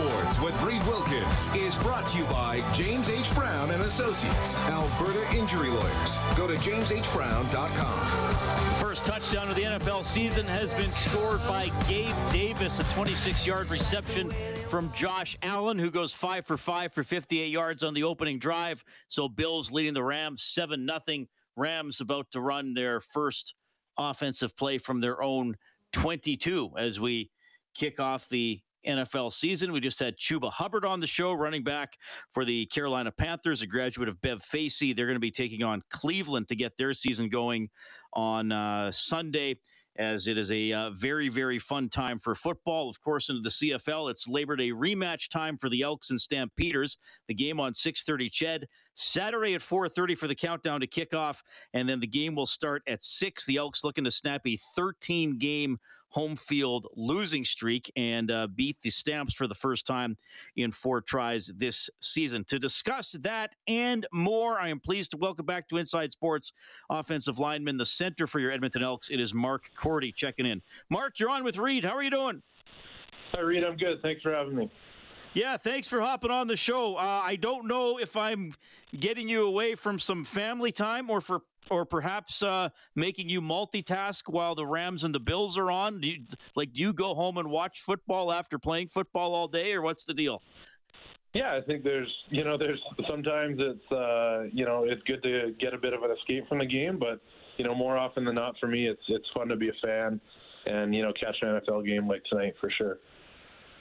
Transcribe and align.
Sports 0.00 0.40
with 0.40 0.58
Reed 0.62 0.82
Wilkins 0.84 1.50
is 1.54 1.74
brought 1.76 2.08
to 2.08 2.16
you 2.16 2.24
by 2.24 2.62
James 2.72 3.10
H. 3.10 3.34
Brown 3.34 3.70
and 3.70 3.82
Associates, 3.82 4.56
Alberta 4.56 5.30
Injury 5.36 5.68
Lawyers. 5.68 6.18
Go 6.36 6.46
to 6.46 6.54
jameshbrown.com. 6.54 8.74
First 8.76 9.04
touchdown 9.04 9.50
of 9.50 9.56
the 9.56 9.62
NFL 9.62 10.02
season 10.04 10.46
has 10.46 10.72
been 10.74 10.90
scored 10.90 11.46
by 11.46 11.70
Gabe 11.86 12.16
Davis, 12.30 12.80
a 12.80 12.84
26-yard 12.84 13.70
reception 13.70 14.30
from 14.70 14.90
Josh 14.94 15.36
Allen, 15.42 15.78
who 15.78 15.90
goes 15.90 16.14
five 16.14 16.46
for 16.46 16.56
five 16.56 16.94
for 16.94 17.02
58 17.02 17.50
yards 17.50 17.84
on 17.84 17.92
the 17.92 18.04
opening 18.04 18.38
drive. 18.38 18.82
So 19.08 19.28
Bills 19.28 19.70
leading 19.70 19.92
the 19.92 20.02
Rams 20.02 20.42
7 20.42 20.88
0. 21.06 21.26
Rams 21.56 22.00
about 22.00 22.30
to 22.30 22.40
run 22.40 22.72
their 22.72 23.00
first 23.00 23.54
offensive 23.98 24.56
play 24.56 24.78
from 24.78 25.02
their 25.02 25.22
own 25.22 25.58
22 25.92 26.70
as 26.78 26.98
we 26.98 27.30
kick 27.74 28.00
off 28.00 28.26
the 28.30 28.62
NFL 28.86 29.32
season. 29.32 29.72
We 29.72 29.80
just 29.80 29.98
had 29.98 30.16
Chuba 30.16 30.50
Hubbard 30.50 30.84
on 30.84 31.00
the 31.00 31.06
show, 31.06 31.32
running 31.32 31.62
back 31.62 31.96
for 32.30 32.44
the 32.44 32.66
Carolina 32.66 33.10
Panthers, 33.10 33.62
a 33.62 33.66
graduate 33.66 34.08
of 34.08 34.20
Bev 34.20 34.42
Facey. 34.42 34.92
They're 34.92 35.06
going 35.06 35.16
to 35.16 35.20
be 35.20 35.30
taking 35.30 35.62
on 35.62 35.82
Cleveland 35.90 36.48
to 36.48 36.56
get 36.56 36.76
their 36.76 36.92
season 36.92 37.28
going 37.28 37.68
on 38.12 38.52
uh, 38.52 38.90
Sunday 38.90 39.56
as 40.00 40.28
it 40.28 40.38
is 40.38 40.50
a 40.50 40.72
uh, 40.72 40.90
very, 40.90 41.28
very 41.28 41.58
fun 41.58 41.88
time 41.88 42.18
for 42.18 42.34
football. 42.34 42.88
Of 42.88 43.00
course, 43.02 43.28
into 43.28 43.42
the 43.42 43.50
CFL, 43.50 44.10
it's 44.10 44.28
Labor 44.28 44.56
Day 44.56 44.70
rematch 44.70 45.28
time 45.28 45.58
for 45.58 45.68
the 45.68 45.82
Elks 45.82 46.10
and 46.10 46.20
Stampeders. 46.20 46.96
The 47.28 47.34
game 47.34 47.60
on 47.60 47.74
6:30 47.74 48.30
CHED 48.30 48.66
Saturday 48.94 49.54
at 49.54 49.62
4:30 49.62 50.16
for 50.16 50.26
the 50.26 50.34
countdown 50.34 50.80
to 50.80 50.86
kickoff, 50.86 51.42
and 51.74 51.88
then 51.88 52.00
the 52.00 52.06
game 52.06 52.34
will 52.34 52.46
start 52.46 52.82
at 52.86 53.02
six. 53.02 53.44
The 53.44 53.56
Elks 53.56 53.84
looking 53.84 54.04
to 54.04 54.10
snap 54.10 54.46
a 54.46 54.58
13 54.74 55.38
game 55.38 55.78
home 56.10 56.36
field 56.36 56.86
losing 56.94 57.44
streak 57.44 57.90
and 57.96 58.30
uh, 58.30 58.46
beat 58.48 58.78
the 58.80 58.90
Stamps 58.90 59.34
for 59.34 59.46
the 59.46 59.54
first 59.54 59.86
time 59.86 60.16
in 60.56 60.70
four 60.70 61.00
tries 61.00 61.46
this 61.56 61.88
season. 62.00 62.44
To 62.44 62.58
discuss 62.58 63.12
that 63.20 63.54
and 63.66 64.06
more, 64.12 64.60
I 64.60 64.68
am 64.68 64.80
pleased 64.80 65.12
to 65.12 65.16
welcome 65.16 65.46
back 65.46 65.68
to 65.68 65.76
Inside 65.78 66.12
Sports 66.12 66.52
offensive 66.90 67.38
lineman, 67.38 67.76
the 67.76 67.86
center 67.86 68.26
for 68.26 68.40
your 68.40 68.52
Edmonton 68.52 68.82
Elks. 68.82 69.10
It 69.10 69.20
is 69.20 69.32
Mark 69.32 69.70
Korte 69.76 70.14
checking 70.14 70.46
in. 70.46 70.62
Mark, 70.90 71.18
you're 71.18 71.30
on 71.30 71.44
with 71.44 71.56
Reed. 71.58 71.84
How 71.84 71.94
are 71.96 72.02
you 72.02 72.10
doing? 72.10 72.42
Hi, 73.32 73.40
Reed. 73.40 73.64
I'm 73.64 73.76
good. 73.76 74.02
Thanks 74.02 74.22
for 74.22 74.32
having 74.32 74.56
me. 74.56 74.70
Yeah, 75.32 75.56
thanks 75.56 75.86
for 75.86 76.00
hopping 76.00 76.32
on 76.32 76.48
the 76.48 76.56
show. 76.56 76.96
Uh, 76.96 77.22
I 77.24 77.36
don't 77.36 77.68
know 77.68 77.98
if 77.98 78.16
I'm 78.16 78.52
getting 78.98 79.28
you 79.28 79.46
away 79.46 79.76
from 79.76 80.00
some 80.00 80.24
family 80.24 80.72
time 80.72 81.08
or 81.08 81.20
for 81.20 81.42
or 81.70 81.84
perhaps 81.84 82.42
uh, 82.42 82.68
making 82.94 83.28
you 83.28 83.40
multitask 83.40 84.22
while 84.26 84.54
the 84.54 84.66
Rams 84.66 85.04
and 85.04 85.14
the 85.14 85.20
Bills 85.20 85.56
are 85.56 85.70
on? 85.70 86.00
Do 86.00 86.08
you, 86.08 86.24
like, 86.56 86.72
do 86.72 86.82
you 86.82 86.92
go 86.92 87.14
home 87.14 87.38
and 87.38 87.50
watch 87.50 87.80
football 87.80 88.32
after 88.32 88.58
playing 88.58 88.88
football 88.88 89.34
all 89.34 89.48
day, 89.48 89.72
or 89.72 89.82
what's 89.82 90.04
the 90.04 90.14
deal? 90.14 90.42
Yeah, 91.32 91.56
I 91.56 91.60
think 91.64 91.84
there's, 91.84 92.12
you 92.30 92.42
know, 92.42 92.58
there's 92.58 92.80
sometimes 93.08 93.58
it's, 93.60 93.92
uh, 93.92 94.48
you 94.52 94.64
know, 94.64 94.84
it's 94.84 95.02
good 95.04 95.22
to 95.22 95.54
get 95.60 95.72
a 95.72 95.78
bit 95.78 95.92
of 95.92 96.02
an 96.02 96.10
escape 96.10 96.48
from 96.48 96.58
the 96.58 96.66
game, 96.66 96.98
but 96.98 97.20
you 97.56 97.64
know, 97.64 97.74
more 97.74 97.96
often 97.98 98.24
than 98.24 98.36
not, 98.36 98.54
for 98.58 98.66
me, 98.66 98.88
it's 98.88 99.02
it's 99.08 99.26
fun 99.34 99.48
to 99.48 99.56
be 99.56 99.68
a 99.68 99.72
fan 99.82 100.20
and 100.66 100.94
you 100.94 101.02
know 101.02 101.12
catch 101.12 101.36
an 101.42 101.60
NFL 101.60 101.86
game 101.86 102.08
like 102.08 102.22
tonight 102.24 102.54
for 102.60 102.70
sure. 102.70 102.98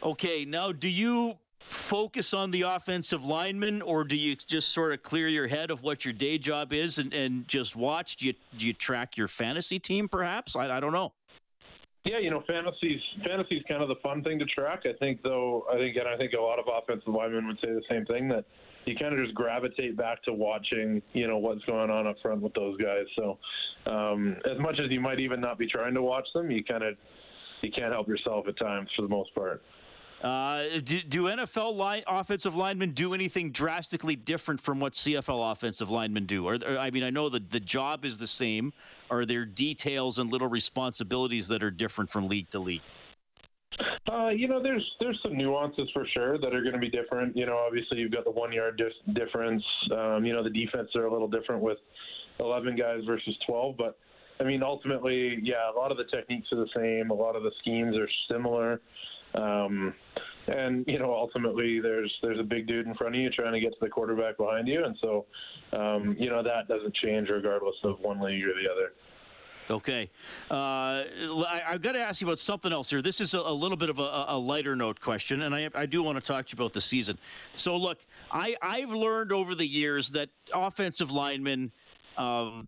Okay, 0.04 0.46
now 0.46 0.72
do 0.72 0.88
you 0.88 1.36
focus 1.60 2.34
on 2.34 2.52
the 2.52 2.64
offensive 2.64 3.26
lineman, 3.26 3.82
or 3.82 4.04
do 4.04 4.16
you 4.16 4.36
just 4.36 4.70
sort 4.70 4.94
of 4.94 5.04
clear 5.04 5.28
your 5.28 5.48
head 5.48 5.72
of 5.72 5.84
what 5.84 6.06
your 6.06 6.14
day 6.14 6.38
job 6.38 6.74
is 6.74 6.98
and, 6.98 7.14
and 7.14 7.48
just 7.48 7.76
watch? 7.76 8.18
Do 8.18 8.28
you, 8.28 8.34
do 8.58 8.68
you 8.68 8.74
track 8.74 9.18
your 9.18 9.28
fantasy 9.28 9.80
team, 9.80 10.08
perhaps? 10.08 10.56
I, 10.56 10.78
I 10.78 10.80
don't 10.80 10.94
know. 10.94 11.14
Yeah, 12.06 12.18
you 12.20 12.32
know, 12.32 12.42
fantasy's 12.48 13.02
fantasy's 13.26 13.62
kind 13.68 13.84
of 13.84 13.90
the 13.90 13.98
fun 14.02 14.24
thing 14.24 14.40
to 14.40 14.46
track. 14.46 14.84
I 14.86 14.94
think, 15.00 15.22
though, 15.22 15.66
I 15.72 15.76
think, 15.76 15.98
and 15.98 16.08
I 16.08 16.16
think 16.18 16.32
a 16.34 16.42
lot 16.42 16.58
of 16.58 16.66
offensive 16.68 17.10
linemen 17.10 17.46
would 17.48 17.58
say 17.58 17.68
the 17.68 17.84
same 17.90 18.06
thing 18.06 18.30
that 18.30 18.46
you 18.86 18.96
kind 18.96 19.14
of 19.14 19.24
just 19.24 19.36
gravitate 19.36 19.98
back 19.98 20.24
to 20.24 20.34
watching, 20.34 21.02
you 21.14 21.28
know, 21.28 21.38
what's 21.38 21.64
going 21.66 21.90
on 21.90 22.08
up 22.08 22.16
front 22.22 22.42
with 22.42 22.54
those 22.54 22.78
guys. 22.78 23.04
So, 23.18 23.38
um, 23.86 24.38
as 24.50 24.58
much 24.60 24.80
as 24.80 24.90
you 24.90 25.02
might 25.02 25.20
even 25.20 25.42
not 25.42 25.60
be 25.60 25.68
trying 25.68 25.94
to 25.94 26.02
watch 26.02 26.26
them, 26.34 26.50
you 26.50 26.64
kind 26.64 26.84
of 26.84 26.96
you 27.62 27.72
can't 27.72 27.92
help 27.92 28.08
yourself 28.08 28.48
at 28.48 28.58
times 28.58 28.90
for 28.96 29.02
the 29.02 29.10
most 29.10 29.36
part. 29.36 29.62
Uh, 30.24 30.80
do, 30.84 31.02
do, 31.02 31.24
NFL 31.24 31.76
line, 31.76 32.04
offensive 32.06 32.56
linemen 32.56 32.92
do 32.92 33.14
anything 33.14 33.52
drastically 33.52 34.18
different 34.18 34.60
from 34.60 34.80
what 34.80 34.94
CFL 34.94 35.52
offensive 35.52 35.90
linemen 35.90 36.26
do? 36.26 36.46
Or, 36.46 36.58
I 36.78 36.92
mean, 36.92 37.04
I 37.04 37.10
know 37.10 37.30
that 37.30 37.50
the 37.50 37.60
job 37.60 38.04
is 38.04 38.18
the 38.18 38.28
same. 38.28 38.74
Are 39.10 39.26
there 39.26 39.46
details 39.46 40.20
and 40.20 40.30
little 40.30 40.50
responsibilities 40.50 41.48
that 41.48 41.64
are 41.64 41.72
different 41.72 42.10
from 42.10 42.28
league 42.28 42.50
to 42.50 42.60
league? 42.60 42.82
Uh, 44.12 44.30
you 44.30 44.48
know, 44.48 44.62
there's 44.62 44.86
there's 45.00 45.18
some 45.24 45.38
nuances 45.38 45.88
for 45.94 46.06
sure 46.14 46.38
that 46.38 46.54
are 46.54 46.62
going 46.62 46.74
to 46.74 46.80
be 46.80 46.90
different. 46.90 47.38
You 47.38 47.46
know, 47.46 47.58
obviously 47.58 48.00
you've 48.00 48.12
got 48.12 48.26
the 48.26 48.32
one 48.32 48.52
yard 48.52 48.78
dis- 48.78 49.16
difference. 49.16 49.64
Um, 49.92 50.26
you 50.26 50.34
know, 50.34 50.44
the 50.44 50.50
defense 50.50 50.90
are 50.96 51.06
a 51.06 51.12
little 51.12 51.28
different 51.28 51.62
with 51.62 51.78
11 52.40 52.76
guys 52.76 53.02
versus 53.06 53.36
12, 53.46 53.76
but 53.78 53.98
I 54.40 54.44
mean, 54.46 54.64
ultimately, 54.64 55.40
yeah, 55.44 55.70
a 55.74 55.76
lot 55.78 55.92
of 55.92 55.98
the 55.98 56.06
techniques 56.06 56.48
are 56.52 56.58
the 56.58 56.70
same. 56.76 57.12
A 57.12 57.14
lot 57.14 57.36
of 57.36 57.44
the 57.44 57.52
schemes 57.62 57.96
are 57.98 58.10
similar. 58.32 58.82
Um, 59.36 59.94
and 60.48 60.84
you 60.88 61.00
know, 61.00 61.14
ultimately, 61.14 61.80
there's 61.80 62.12
there's 62.22 62.40
a 62.40 62.44
big 62.44 62.68
dude 62.68 62.88
in 62.88 62.96
front 62.96 63.16
of 63.16 63.22
you 63.22 63.30
trying 63.30 63.54
to 63.54 63.60
get 63.60 63.72
to 63.72 63.78
the 63.82 63.90
quarterback 63.90 64.38
behind 64.38 64.68
you, 64.68 64.84
and 64.84 64.98
so 65.02 65.26
um, 65.74 66.16
you 66.20 66.30
know 66.30 66.42
that 66.44 66.68
doesn't 66.68 66.96
change 66.96 67.30
regardless 67.30 67.76
of 67.84 68.00
one 68.00 68.20
league 68.20 68.44
or 68.44 68.54
the 68.54 68.70
other. 68.72 68.94
Okay. 69.72 70.10
Uh, 70.50 70.54
I, 70.56 71.62
have 71.68 71.82
got 71.82 71.92
to 71.92 72.02
ask 72.02 72.22
you 72.22 72.28
about 72.28 72.40
something 72.40 72.74
else 72.74 72.90
here. 72.90 73.02
This 73.04 73.22
is 73.22 73.36
a, 73.36 73.40
a 73.40 73.54
little 73.54 73.78
bit 73.78 73.90
of 73.90 74.00
a, 74.00 74.26
a, 74.30 74.38
lighter 74.38 74.76
note 74.76 75.00
question, 75.00 75.44
and 75.44 75.54
I, 75.54 75.70
I, 75.76 75.86
do 75.86 76.02
want 76.02 76.20
to 76.20 76.26
talk 76.26 76.48
to 76.48 76.56
you 76.56 76.64
about 76.64 76.74
the 76.74 76.82
season. 76.82 77.20
So, 77.54 77.78
look, 77.78 78.00
I, 78.32 78.56
I've 78.64 78.90
learned 78.90 79.32
over 79.32 79.54
the 79.54 79.68
years 79.68 80.10
that 80.12 80.30
offensive 80.54 81.12
linemen, 81.12 81.72
um, 82.18 82.68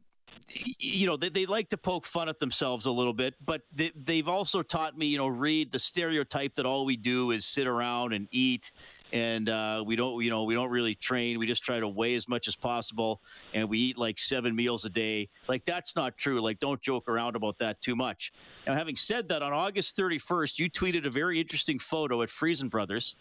you 0.49 1.07
know, 1.07 1.17
they, 1.17 1.29
they 1.29 1.45
like 1.45 1.69
to 1.69 1.77
poke 1.77 2.05
fun 2.05 2.29
at 2.29 2.39
themselves 2.39 2.85
a 2.85 2.91
little 2.91 3.13
bit, 3.13 3.35
but 3.43 3.61
they, 3.73 3.91
they've 3.95 4.27
also 4.27 4.61
taught 4.61 4.97
me, 4.97 5.07
you 5.07 5.17
know, 5.17 5.27
Reed 5.27 5.71
the 5.71 5.79
stereotype 5.79 6.55
that 6.55 6.65
all 6.65 6.85
we 6.85 6.97
do 6.97 7.31
is 7.31 7.45
sit 7.45 7.67
around 7.67 8.13
and 8.13 8.27
eat 8.31 8.71
and 9.13 9.49
uh, 9.49 9.83
we 9.85 9.95
don't 9.95 10.23
you 10.23 10.29
know 10.29 10.43
we 10.43 10.53
don't 10.53 10.69
really 10.69 10.95
train. 10.95 11.37
We 11.39 11.47
just 11.47 11.63
try 11.63 11.79
to 11.79 11.87
weigh 11.87 12.15
as 12.15 12.27
much 12.27 12.47
as 12.47 12.55
possible 12.55 13.21
and 13.53 13.69
we 13.69 13.79
eat 13.79 13.97
like 13.97 14.17
seven 14.17 14.55
meals 14.55 14.85
a 14.85 14.89
day. 14.89 15.29
Like 15.47 15.65
that's 15.65 15.95
not 15.95 16.17
true. 16.17 16.41
Like 16.41 16.59
don't 16.59 16.81
joke 16.81 17.07
around 17.07 17.35
about 17.35 17.57
that 17.59 17.81
too 17.81 17.95
much. 17.95 18.31
Now 18.65 18.75
having 18.75 18.95
said 18.95 19.27
that 19.29 19.41
on 19.41 19.53
august 19.53 19.97
31st 19.97 20.59
you 20.59 20.69
tweeted 20.69 21.05
a 21.05 21.09
very 21.09 21.39
interesting 21.39 21.79
photo 21.79 22.21
at 22.21 22.29
friesen 22.29 22.69
brothers 22.69 23.15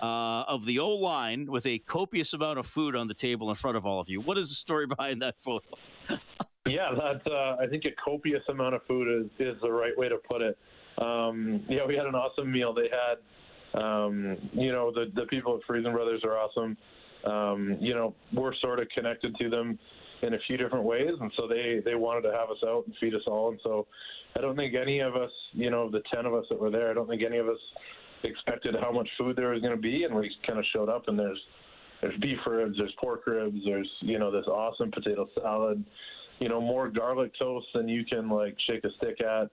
uh, 0.00 0.44
of 0.48 0.64
the 0.64 0.78
o 0.78 0.90
line 0.90 1.46
with 1.46 1.66
a 1.66 1.78
copious 1.80 2.32
amount 2.32 2.58
of 2.58 2.66
food 2.66 2.96
on 2.96 3.08
the 3.08 3.14
table 3.14 3.50
in 3.50 3.56
front 3.56 3.76
of 3.76 3.86
all 3.86 4.00
of 4.00 4.08
you. 4.08 4.20
What 4.20 4.38
is 4.38 4.48
the 4.48 4.54
story 4.54 4.86
behind 4.96 5.22
that 5.22 5.40
photo 5.40 5.66
Yeah, 6.66 6.90
that's. 6.90 7.26
Uh, 7.26 7.56
I 7.60 7.66
think 7.70 7.84
a 7.84 7.94
copious 8.02 8.42
amount 8.48 8.74
of 8.74 8.82
food 8.88 9.24
is, 9.24 9.30
is 9.38 9.56
the 9.62 9.70
right 9.70 9.96
way 9.96 10.08
to 10.08 10.16
put 10.28 10.42
it. 10.42 10.58
Um, 10.98 11.64
yeah, 11.68 11.86
we 11.86 11.94
had 11.96 12.06
an 12.06 12.14
awesome 12.14 12.50
meal. 12.50 12.74
They 12.74 12.88
had, 12.90 13.80
um, 13.80 14.36
you 14.52 14.72
know, 14.72 14.90
the 14.92 15.06
the 15.14 15.26
people 15.26 15.56
at 15.56 15.68
Friesen 15.68 15.92
Brothers 15.92 16.22
are 16.24 16.36
awesome. 16.38 16.76
Um, 17.24 17.76
you 17.80 17.94
know, 17.94 18.14
we're 18.32 18.54
sort 18.56 18.80
of 18.80 18.88
connected 18.94 19.34
to 19.36 19.50
them 19.50 19.78
in 20.22 20.34
a 20.34 20.38
few 20.46 20.56
different 20.56 20.84
ways, 20.84 21.10
and 21.20 21.30
so 21.36 21.46
they 21.46 21.80
they 21.84 21.94
wanted 21.94 22.22
to 22.22 22.32
have 22.32 22.50
us 22.50 22.58
out 22.66 22.84
and 22.86 22.94
feed 23.00 23.14
us 23.14 23.22
all. 23.26 23.50
And 23.50 23.60
so, 23.62 23.86
I 24.36 24.40
don't 24.40 24.56
think 24.56 24.74
any 24.74 25.00
of 25.00 25.16
us, 25.16 25.30
you 25.52 25.70
know, 25.70 25.90
the 25.90 26.02
ten 26.12 26.26
of 26.26 26.34
us 26.34 26.46
that 26.50 26.58
were 26.58 26.70
there, 26.70 26.90
I 26.90 26.94
don't 26.94 27.08
think 27.08 27.22
any 27.22 27.38
of 27.38 27.48
us 27.48 27.58
expected 28.24 28.74
how 28.80 28.90
much 28.90 29.08
food 29.18 29.36
there 29.36 29.50
was 29.50 29.60
going 29.60 29.74
to 29.74 29.80
be, 29.80 30.04
and 30.04 30.14
we 30.14 30.34
kind 30.46 30.58
of 30.58 30.64
showed 30.72 30.88
up, 30.88 31.08
and 31.08 31.18
there's 31.18 31.40
there's 32.00 32.18
beef 32.20 32.38
ribs, 32.46 32.76
there's 32.78 32.92
pork 33.00 33.26
ribs, 33.26 33.58
there's 33.64 33.90
you 34.00 34.18
know 34.18 34.30
this 34.30 34.46
awesome 34.46 34.90
potato 34.90 35.28
salad 35.40 35.84
you 36.38 36.48
know, 36.48 36.60
more 36.60 36.90
garlic 36.90 37.32
toast 37.38 37.66
than 37.74 37.88
you 37.88 38.04
can 38.04 38.28
like 38.28 38.56
shake 38.66 38.84
a 38.84 38.90
stick 38.96 39.20
at. 39.20 39.50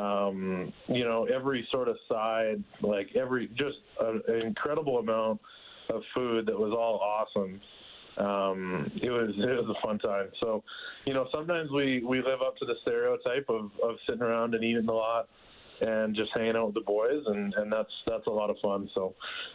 Um, 0.00 0.72
you 0.88 1.04
know, 1.04 1.26
every 1.32 1.66
sort 1.70 1.88
of 1.88 1.96
side, 2.08 2.62
like 2.82 3.08
every 3.14 3.48
just 3.48 3.78
a, 4.00 4.32
an 4.32 4.46
incredible 4.46 4.98
amount 4.98 5.40
of 5.90 6.02
food 6.14 6.46
that 6.46 6.58
was 6.58 6.72
all 6.72 6.98
awesome. 6.98 7.60
Um, 8.16 8.90
it 9.02 9.10
was 9.10 9.30
it 9.36 9.66
was 9.66 9.76
a 9.76 9.86
fun 9.86 9.98
time. 9.98 10.28
So, 10.40 10.64
you 11.04 11.14
know, 11.14 11.26
sometimes 11.32 11.70
we 11.70 12.02
we 12.04 12.18
live 12.18 12.42
up 12.44 12.56
to 12.58 12.64
the 12.64 12.74
stereotype 12.82 13.46
of 13.48 13.70
of 13.82 13.96
sitting 14.06 14.22
around 14.22 14.54
and 14.54 14.64
eating 14.64 14.88
a 14.88 14.92
lot 14.92 15.28
and 15.80 16.14
just 16.14 16.30
hanging 16.34 16.56
out 16.56 16.66
with 16.66 16.74
the 16.74 16.80
boys 16.80 17.22
and 17.26 17.52
and 17.54 17.72
that's 17.72 17.90
that's 18.06 18.26
a 18.26 18.30
lot 18.30 18.50
of 18.50 18.56
fun 18.62 18.88
so 18.94 19.14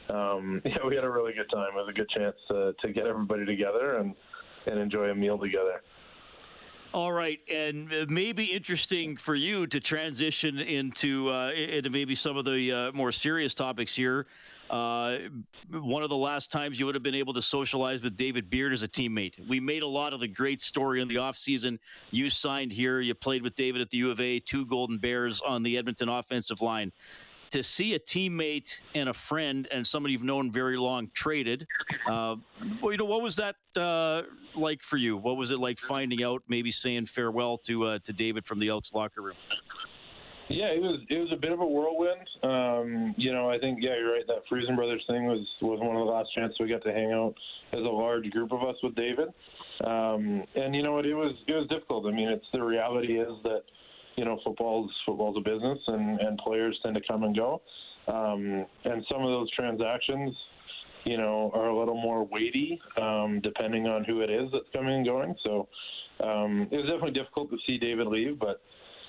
um 0.09 0.61
yeah 0.65 0.85
we 0.87 0.95
had 0.95 1.03
a 1.03 1.09
really 1.09 1.33
good 1.33 1.49
time 1.51 1.69
it 1.73 1.75
was 1.75 1.87
a 1.89 1.93
good 1.93 2.09
chance 2.09 2.35
to 2.47 2.73
to 2.81 2.91
get 2.91 3.07
everybody 3.07 3.45
together 3.45 3.97
and 3.97 4.13
and 4.67 4.79
enjoy 4.79 5.09
a 5.09 5.15
meal 5.15 5.37
together 5.37 5.81
all 6.93 7.11
right, 7.11 7.39
and 7.51 7.91
maybe 8.09 8.45
interesting 8.45 9.15
for 9.15 9.35
you 9.35 9.67
to 9.67 9.79
transition 9.79 10.59
into 10.59 11.29
uh, 11.29 11.51
into 11.51 11.89
maybe 11.89 12.15
some 12.15 12.35
of 12.35 12.45
the 12.45 12.71
uh, 12.71 12.91
more 12.93 13.11
serious 13.11 13.53
topics 13.53 13.95
here. 13.95 14.25
Uh, 14.69 15.17
one 15.71 16.03
of 16.03 16.09
the 16.09 16.17
last 16.17 16.51
times 16.51 16.79
you 16.79 16.85
would 16.85 16.93
have 16.93 17.03
been 17.03 17.15
able 17.15 17.33
to 17.33 17.41
socialize 17.41 18.03
with 18.03 18.15
David 18.15 18.49
Beard 18.49 18.71
as 18.71 18.83
a 18.83 18.87
teammate. 18.87 19.47
We 19.47 19.59
made 19.59 19.81
a 19.81 19.87
lot 19.87 20.13
of 20.13 20.19
the 20.19 20.27
great 20.27 20.61
story 20.61 21.01
in 21.01 21.07
the 21.07 21.15
offseason. 21.15 21.79
You 22.11 22.29
signed 22.29 22.71
here. 22.71 22.99
You 23.01 23.15
played 23.15 23.41
with 23.41 23.55
David 23.55 23.81
at 23.81 23.89
the 23.89 23.97
U 23.97 24.11
of 24.11 24.19
A, 24.19 24.39
two 24.39 24.65
Golden 24.65 24.99
Bears 24.99 25.41
on 25.41 25.63
the 25.63 25.77
Edmonton 25.77 26.09
offensive 26.09 26.61
line. 26.61 26.91
To 27.51 27.63
see 27.63 27.93
a 27.93 27.99
teammate 27.99 28.79
and 28.95 29.09
a 29.09 29.13
friend 29.13 29.67
and 29.71 29.85
somebody 29.85 30.13
you've 30.13 30.23
known 30.23 30.51
very 30.51 30.77
long 30.77 31.09
traded. 31.13 31.65
Uh, 32.07 32.35
well, 32.81 32.91
you 32.91 32.97
know, 32.97 33.05
what 33.05 33.21
was 33.21 33.35
that 33.37 33.55
uh, 33.77 34.23
like 34.55 34.81
for 34.81 34.97
you? 34.97 35.17
What 35.17 35.37
was 35.37 35.51
it 35.51 35.59
like 35.59 35.79
finding 35.79 36.23
out, 36.23 36.43
maybe 36.47 36.71
saying 36.71 37.05
farewell 37.07 37.57
to 37.59 37.85
uh, 37.85 37.99
to 38.03 38.13
David 38.13 38.45
from 38.45 38.59
the 38.59 38.69
Elks 38.69 38.93
locker 38.93 39.21
room? 39.21 39.35
Yeah, 40.49 40.67
it 40.67 40.81
was 40.81 40.99
it 41.09 41.19
was 41.19 41.31
a 41.31 41.35
bit 41.35 41.51
of 41.51 41.59
a 41.59 41.65
whirlwind. 41.65 42.27
Um, 42.41 43.13
you 43.17 43.31
know, 43.31 43.51
I 43.51 43.59
think 43.59 43.79
yeah, 43.81 43.95
you're 43.97 44.13
right. 44.13 44.25
That 44.25 44.41
Friesen 44.51 44.75
Brothers 44.75 45.03
thing 45.07 45.27
was 45.27 45.45
was 45.61 45.79
one 45.79 45.95
of 45.95 46.05
the 46.05 46.11
last 46.11 46.29
chances 46.33 46.57
we 46.59 46.67
got 46.67 46.83
to 46.83 46.91
hang 46.91 47.11
out 47.11 47.35
as 47.71 47.79
a 47.79 47.83
large 47.83 48.29
group 48.31 48.51
of 48.51 48.63
us 48.63 48.75
with 48.81 48.95
David. 48.95 49.29
Um, 49.85 50.43
and 50.55 50.75
you 50.75 50.81
know 50.81 50.93
what, 50.93 51.05
it 51.05 51.13
was 51.13 51.35
it 51.47 51.53
was 51.53 51.67
difficult. 51.67 52.07
I 52.07 52.11
mean, 52.11 52.29
it's 52.29 52.45
the 52.51 52.63
reality 52.63 53.19
is 53.19 53.31
that 53.43 53.61
you 54.19 54.25
know 54.25 54.37
football's 54.43 54.91
football's 55.05 55.37
a 55.37 55.39
business, 55.39 55.79
and 55.87 56.19
and 56.19 56.37
players 56.39 56.77
tend 56.83 56.93
to 56.95 57.01
come 57.07 57.23
and 57.23 57.33
go. 57.33 57.61
Um, 58.09 58.65
and 58.83 59.05
some 59.09 59.23
of 59.23 59.29
those 59.29 59.49
transactions, 59.51 60.35
you 61.05 61.17
know, 61.17 61.51
are 61.53 61.69
a 61.69 61.79
little 61.79 61.95
more 61.95 62.25
weighty 62.25 62.77
um, 63.01 63.39
depending 63.41 63.87
on 63.87 64.03
who 64.03 64.19
it 64.19 64.29
is 64.29 64.49
that's 64.51 64.65
coming 64.73 64.95
and 64.95 65.05
going. 65.05 65.35
So 65.45 65.69
um, 66.21 66.67
it 66.69 66.75
was 66.75 66.85
definitely 66.85 67.11
difficult 67.11 67.49
to 67.51 67.57
see 67.65 67.77
David 67.77 68.07
leave, 68.07 68.37
but 68.39 68.61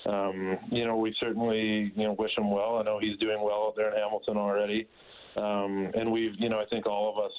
um, 0.09 0.57
you 0.71 0.85
know, 0.85 0.95
we 0.95 1.13
certainly, 1.19 1.91
you 1.95 2.03
know, 2.03 2.15
wish 2.17 2.31
him 2.37 2.49
well. 2.49 2.77
I 2.77 2.83
know 2.83 2.99
he's 2.99 3.17
doing 3.17 3.41
well 3.43 3.67
out 3.67 3.73
there 3.75 3.89
in 3.89 3.97
Hamilton 4.01 4.37
already. 4.37 4.87
Um, 5.35 5.91
and 5.93 6.11
we've, 6.11 6.33
you 6.39 6.49
know, 6.49 6.59
I 6.59 6.65
think 6.65 6.85
all 6.85 7.13
of 7.13 7.23
us, 7.23 7.31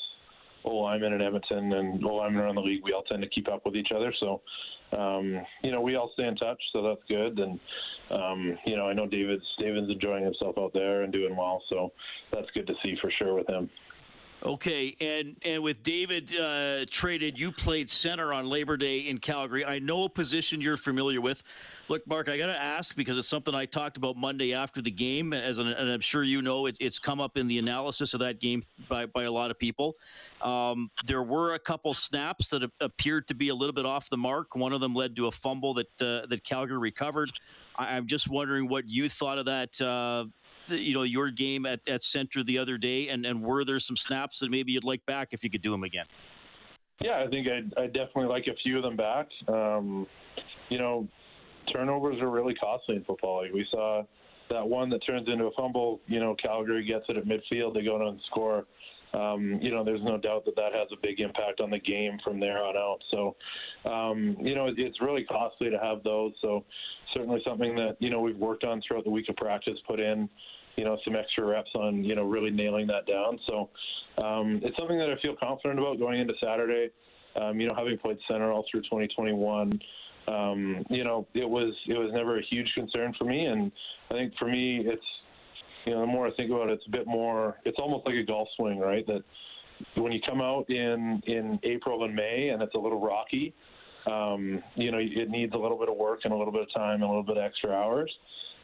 linemen 0.65 1.13
in 1.13 1.23
Edmonton 1.23 1.73
and 1.73 2.03
linemen 2.03 2.43
around 2.43 2.55
the 2.55 2.61
league, 2.61 2.83
we 2.85 2.93
all 2.93 3.03
tend 3.03 3.23
to 3.23 3.29
keep 3.29 3.49
up 3.49 3.65
with 3.65 3.77
each 3.77 3.91
other. 3.95 4.13
So, 4.21 4.41
um, 4.97 5.41
you 5.63 5.73
know, 5.73 5.81
we 5.81 5.97
all 5.97 6.11
stay 6.15 6.27
in 6.27 6.37
touch, 6.37 6.61
so 6.73 6.83
that's 6.83 7.01
good. 7.09 7.39
And, 7.39 7.61
um, 8.11 8.59
you 8.67 8.77
know, 8.77 8.87
I 8.89 8.93
know 8.93 9.07
David's 9.07 9.45
David's 9.59 9.91
enjoying 9.91 10.25
himself 10.25 10.57
out 10.59 10.73
there 10.73 11.03
and 11.03 11.13
doing 11.13 11.37
well, 11.37 11.63
so 11.69 11.93
that's 12.33 12.49
good 12.55 12.67
to 12.67 12.75
see 12.83 12.97
for 13.01 13.11
sure 13.19 13.35
with 13.35 13.49
him. 13.49 13.71
Okay, 14.45 14.97
and 15.01 15.37
and 15.45 15.63
with 15.63 15.85
David 15.85 16.35
uh, 16.35 16.85
traded, 16.91 17.39
you 17.39 17.53
played 17.53 17.89
center 17.89 18.33
on 18.33 18.47
Labor 18.47 18.77
Day 18.77 18.99
in 18.99 19.19
Calgary. 19.19 19.65
I 19.65 19.79
know 19.79 20.05
a 20.05 20.09
position 20.09 20.61
you're 20.61 20.77
familiar 20.77 21.21
with. 21.21 21.45
Look, 21.93 22.07
Mark, 22.07 22.31
I 22.31 22.39
got 22.39 22.47
to 22.47 22.59
ask 22.59 22.97
because 22.97 23.19
it's 23.19 23.29
something 23.29 23.55
I 23.55 23.67
talked 23.67 23.99
about 23.99 24.17
Monday 24.17 24.55
after 24.55 24.81
the 24.81 24.91
game, 24.91 25.35
as 25.35 25.59
an, 25.59 25.67
and 25.67 25.91
I'm 25.91 26.01
sure 26.01 26.23
you 26.23 26.41
know 26.41 26.65
it, 26.65 26.75
it's 26.81 26.99
come 26.99 27.21
up 27.21 27.37
in 27.37 27.47
the 27.47 27.59
analysis 27.59 28.15
of 28.15 28.21
that 28.21 28.41
game 28.41 28.63
by, 28.89 29.05
by 29.05 29.25
a 29.25 29.31
lot 29.31 29.51
of 29.51 29.59
people. 29.59 29.97
Um, 30.41 30.91
there 31.05 31.23
were 31.23 31.53
a 31.53 31.59
couple 31.59 31.93
snaps 31.93 32.49
that 32.49 32.63
appeared 32.81 33.29
to 33.29 33.35
be 33.35 33.51
a 33.51 33.55
little 33.55 33.75
bit 33.75 33.85
off 33.85 34.09
the 34.09 34.17
mark. 34.17 34.57
One 34.57 34.73
of 34.73 34.81
them 34.81 34.95
led 34.95 35.15
to 35.17 35.27
a 35.27 35.31
fumble 35.31 35.75
that 35.75 36.01
uh, 36.01 36.25
that 36.29 36.43
Calgary 36.45 36.79
recovered. 36.79 37.31
I, 37.77 37.95
am 37.99 38.07
just 38.07 38.27
wondering 38.27 38.71
what 38.71 38.89
you 38.89 39.11
thought 39.11 39.37
of 39.37 39.45
that. 39.45 39.79
Uh, 39.79 40.25
the, 40.69 40.79
you 40.79 40.95
know, 40.95 41.03
your 41.03 41.31
game 41.31 41.67
at, 41.67 41.87
at 41.87 42.03
center 42.03 42.43
the 42.43 42.57
other 42.57 42.79
day, 42.79 43.11
and, 43.11 43.27
and 43.27 43.43
were 43.43 43.67
there 43.67 43.79
some 43.79 43.97
snaps 43.97 44.39
that 44.39 44.51
maybe 44.51 44.73
you'd 44.73 44.83
like 44.83 45.05
back 45.05 45.29
if 45.33 45.45
you 45.45 45.51
could 45.51 45.61
do 45.61 45.71
them 45.71 45.85
again? 45.85 46.07
Yeah, 47.03 47.23
I 47.23 47.27
think 47.29 47.49
I'd 47.49 47.75
I 47.77 47.87
definitely 47.89 48.29
like 48.29 48.47
a 48.47 48.57
few 48.63 48.79
of 48.79 48.83
them 48.83 48.97
back. 48.97 49.29
Um, 49.47 50.07
you 50.71 50.79
know, 50.79 51.07
turnovers 51.73 52.21
are 52.21 52.31
really 52.31 52.55
costly 52.55 52.97
in 52.97 53.05
football. 53.05 53.43
Like 53.43 53.53
we 53.53 53.67
saw 53.71 54.03
that 54.51 54.67
one 54.67 54.91
that 54.91 55.01
turns 55.07 55.29
into 55.29 55.47
a 55.47 55.53
fumble. 55.53 56.01
You 56.07 56.21
know, 56.21 56.37
Calgary 56.41 56.85
gets 56.85 57.05
it 57.09 57.17
at 57.17 57.25
midfield. 57.25 57.75
They 57.75 57.83
go 57.83 57.99
down 57.99 58.09
and 58.09 58.21
score. 58.31 58.67
Um, 59.15 59.59
you 59.61 59.71
know, 59.71 59.85
there's 59.85 60.03
no 60.03 60.17
doubt 60.17 60.47
that 60.47 60.57
that 60.57 60.73
has 60.73 60.89
a 60.91 60.97
big 61.03 61.21
impact 61.21 61.61
on 61.61 61.71
the 61.71 61.79
game 61.79 62.19
from 62.25 62.41
there 62.41 62.65
on 62.65 62.77
out. 62.77 62.99
So, 63.11 63.37
um, 63.91 64.37
you 64.41 64.55
know, 64.55 64.73
it's 64.75 65.01
really 65.03 65.25
costly 65.25 65.69
to 65.69 65.79
have 65.79 66.03
those. 66.03 66.33
So, 66.41 66.65
certainly 67.13 67.43
something 67.47 67.75
that 67.77 67.97
you 67.99 68.09
know 68.09 68.21
we've 68.21 68.37
worked 68.37 68.65
on 68.65 68.81
throughout 68.87 69.05
the 69.05 69.11
week 69.11 69.29
of 69.29 69.37
practice. 69.37 69.79
Put 69.87 70.01
in, 70.01 70.31
you 70.77 70.85
know, 70.85 70.97
some 71.05 71.15
extra 71.15 71.45
reps 71.45 71.71
on 71.75 72.03
you 72.03 72.15
know 72.15 72.25
really 72.25 72.51
nailing 72.51 72.87
that 72.87 73.07
down. 73.07 73.39
So, 73.47 73.69
um, 74.23 74.61
it's 74.63 74.77
something 74.79 74.99
that 74.99 75.11
I 75.11 75.21
feel 75.21 75.37
confident 75.37 75.79
about 75.79 75.99
going 75.99 76.21
into 76.21 76.35
Saturday. 76.43 76.91
Um, 77.37 77.61
you 77.61 77.69
know, 77.69 77.75
having 77.77 77.99
played 77.99 78.19
center 78.29 78.51
all 78.51 78.65
through 78.71 78.83
2021 78.83 79.79
um, 80.29 80.85
you 80.89 81.05
know, 81.05 81.27
it 81.35 81.49
was 81.49 81.75
it 81.89 81.99
was 81.99 82.11
never 82.13 82.39
a 82.39 82.43
huge 82.51 82.71
concern 82.75 83.15
for 83.19 83.25
me, 83.25 83.47
and 83.47 83.73
I 84.11 84.15
think 84.15 84.33
for 84.39 84.47
me, 84.47 84.83
it's 84.85 85.03
you 85.85 85.95
know, 85.95 86.01
the 86.03 86.07
more 86.07 86.29
I 86.29 86.31
think 86.33 86.51
about 86.51 86.69
it, 86.69 86.75
it's 86.75 86.87
a 86.87 86.91
bit 86.91 87.07
more. 87.07 87.57
It's 87.65 87.79
almost 87.79 88.07
like 88.07 88.15
a 88.15 88.25
golf 88.25 88.49
swing, 88.57 88.79
right? 88.79 89.07
That 89.07 89.23
when 89.97 90.13
you 90.13 90.21
come 90.27 90.41
out 90.41 90.69
in 90.69 91.23
in 91.27 91.59
April 91.65 92.05
and 92.05 92.15
May, 92.15 92.51
and 92.51 92.63
it's 92.63 92.75
a 92.75 92.79
little 92.79 93.01
rocky, 93.01 93.53
um, 94.07 94.63
you 94.77 94.93
know, 94.93 94.99
it 94.99 95.29
needs 95.29 95.53
a 95.55 95.59
little 95.59 95.79
bit 95.79 95.89
of 95.89 95.97
work 95.97 96.21
and 96.25 96.33
a 96.33 96.37
little 96.37 96.53
bit 96.53 96.63
of 96.63 96.73
time 96.73 96.95
and 96.95 97.05
a 97.05 97.09
little 97.09 97.23
bit 97.23 97.37
of 97.37 97.45
extra 97.45 97.71
hours. 97.71 98.11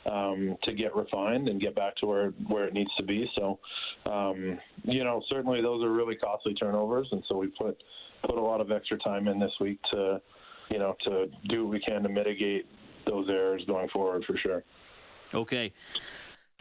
Um, 0.07 0.57
to 0.63 0.73
get 0.73 0.95
refined 0.95 1.49
and 1.49 1.61
get 1.61 1.75
back 1.75 1.97
to 1.97 2.07
where 2.07 2.31
where 2.47 2.65
it 2.65 2.73
needs 2.73 2.91
to 2.97 3.03
be. 3.03 3.29
So, 3.35 3.59
um, 4.07 4.59
you 4.85 5.05
know, 5.05 5.21
certainly 5.29 5.61
those 5.61 5.83
are 5.83 5.91
really 5.91 6.15
costly 6.15 6.55
turnovers, 6.55 7.09
and 7.11 7.23
so 7.29 7.37
we 7.37 7.49
put 7.49 7.77
put 8.25 8.39
a 8.39 8.41
lot 8.41 8.61
of 8.61 8.71
extra 8.71 8.97
time 8.99 9.29
in 9.29 9.39
this 9.39 9.51
week 9.61 9.81
to 9.91 10.21
you 10.71 10.79
know, 10.79 10.95
to 11.05 11.27
do 11.49 11.65
what 11.65 11.73
we 11.73 11.81
can 11.81 12.03
to 12.03 12.09
mitigate 12.09 12.67
those 13.07 13.29
errors 13.29 13.63
going 13.67 13.89
forward 13.89 14.25
for 14.27 14.37
sure. 14.39 14.65
Okay. 15.35 15.73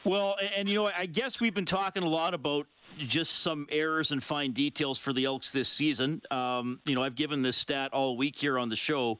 Well, 0.05 0.37
and, 0.55 0.69
you 0.69 0.75
know, 0.75 0.89
I 0.95 1.05
guess 1.05 1.41
we've 1.41 1.53
been 1.53 1.65
talking 1.65 2.03
a 2.03 2.07
lot 2.07 2.33
about 2.33 2.67
just 2.97 3.39
some 3.39 3.67
errors 3.71 4.11
and 4.11 4.23
fine 4.23 4.51
details 4.51 4.99
for 4.99 5.13
the 5.13 5.25
Elks 5.25 5.51
this 5.51 5.67
season. 5.67 6.21
Um, 6.31 6.79
you 6.85 6.95
know, 6.95 7.03
I've 7.03 7.15
given 7.15 7.41
this 7.41 7.57
stat 7.57 7.93
all 7.93 8.17
week 8.17 8.35
here 8.35 8.57
on 8.57 8.69
the 8.69 8.75
show. 8.75 9.19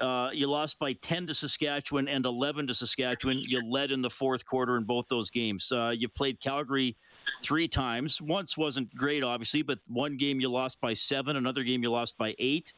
Uh, 0.00 0.30
you 0.32 0.46
lost 0.46 0.78
by 0.78 0.92
10 0.92 1.26
to 1.26 1.34
Saskatchewan 1.34 2.08
and 2.08 2.24
11 2.24 2.68
to 2.68 2.74
Saskatchewan. 2.74 3.38
You 3.38 3.68
led 3.68 3.90
in 3.90 4.00
the 4.00 4.10
fourth 4.10 4.44
quarter 4.44 4.76
in 4.76 4.84
both 4.84 5.06
those 5.08 5.30
games. 5.30 5.72
Uh, 5.72 5.92
you've 5.96 6.14
played 6.14 6.40
Calgary 6.40 6.96
three 7.42 7.68
times. 7.68 8.20
Once 8.20 8.56
wasn't 8.56 8.94
great, 8.94 9.22
obviously, 9.22 9.62
but 9.62 9.78
one 9.88 10.16
game 10.16 10.40
you 10.40 10.50
lost 10.50 10.80
by 10.80 10.92
seven, 10.94 11.36
another 11.36 11.64
game 11.64 11.82
you 11.82 11.90
lost 11.90 12.16
by 12.16 12.34
eight. 12.38 12.72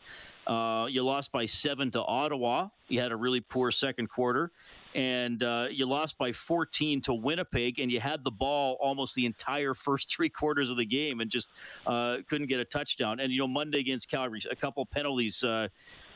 Uh, 0.51 0.87
you 0.87 1.05
lost 1.05 1.31
by 1.31 1.47
seven 1.47 1.93
to 1.93 2.03
Ottawa. 2.03 2.67
You 2.89 3.01
had 3.01 3.13
a 3.13 3.17
really 3.17 3.41
poor 3.41 3.71
second 3.71 4.09
quarter. 4.09 4.51
And 4.97 5.41
uh, 5.45 5.69
you 5.71 5.87
lost 5.87 6.19
by 6.19 6.33
14 6.33 7.01
to 7.03 7.15
Winnipeg, 7.15 7.79
and 7.79 7.93
you 7.93 8.01
had 8.01 8.25
the 8.25 8.33
ball 8.33 8.77
almost 8.81 9.15
the 9.15 9.25
entire 9.27 9.75
first 9.75 10.13
three 10.13 10.29
quarters 10.29 10.69
of 10.69 10.77
the 10.77 10.85
game 10.85 11.21
and 11.21 11.31
just 11.31 11.55
uh, 11.87 12.17
couldn't 12.29 12.49
get 12.49 12.59
a 12.59 12.65
touchdown. 12.65 13.21
And, 13.21 13.33
you 13.33 13.39
know, 13.39 13.47
Monday 13.47 13.79
against 13.79 14.11
Calgary, 14.11 14.41
a 14.51 14.57
couple 14.57 14.85
penalties 14.85 15.45
uh, 15.45 15.69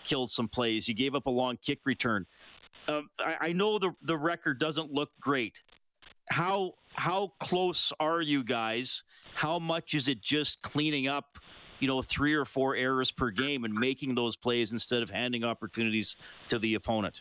killed 0.03 0.33
some 0.33 0.49
plays. 0.49 0.89
You 0.89 0.95
gave 0.95 1.15
up 1.15 1.27
a 1.27 1.31
long 1.31 1.57
kick 1.57 1.79
return. 1.85 2.27
Um, 2.89 3.09
I, 3.21 3.37
I 3.41 3.53
know 3.53 3.79
the, 3.79 3.93
the 4.03 4.19
record 4.19 4.59
doesn't 4.59 4.91
look 4.91 5.11
great. 5.21 5.63
How 6.29 6.73
how 6.95 7.33
close 7.39 7.93
are 8.01 8.23
you 8.23 8.43
guys? 8.43 9.05
How 9.35 9.59
much 9.59 9.95
is 9.95 10.09
it 10.09 10.23
just 10.23 10.63
cleaning 10.63 11.07
up 11.07 11.39
you 11.85 11.89
know, 11.89 12.01
three 12.01 12.33
or 12.33 12.47
four 12.47 12.75
errors 12.75 13.11
per 13.11 13.29
game 13.29 13.63
and 13.63 13.75
making 13.75 14.15
those 14.15 14.37
plays 14.37 14.73
instead 14.73 15.03
of 15.03 15.11
handing 15.11 15.45
opportunities 15.45 16.17
to 16.49 16.59
the 16.59 16.77
opponent. 16.77 17.21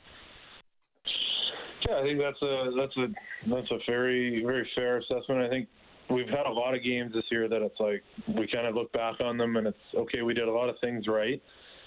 Yeah, 1.86 1.98
I 1.98 2.04
think 2.04 2.18
that's 2.18 2.42
a 2.42 2.72
that's 2.78 2.96
a 2.96 3.08
that's 3.50 3.72
a 3.72 3.80
very 3.86 4.42
very 4.42 4.66
fair 4.74 5.00
assessment. 5.00 5.42
I 5.42 5.50
think 5.50 5.68
we've 6.10 6.30
had 6.30 6.46
a 6.46 6.50
lot 6.50 6.74
of 6.76 6.82
games 6.82 7.12
this 7.14 7.26
year 7.30 7.50
that 7.50 7.62
it's 7.62 7.78
like 7.78 8.04
we 8.38 8.48
kind 8.48 8.66
of 8.66 8.74
look 8.74 8.90
back 8.94 9.20
on 9.20 9.38
them 9.38 9.58
and 9.58 9.68
it's 9.68 9.78
okay. 9.96 10.22
We 10.22 10.34
did 10.34 10.48
a 10.48 10.54
lot 10.54 10.70
of 10.70 10.76
things 10.80 11.08
right. 11.10 11.42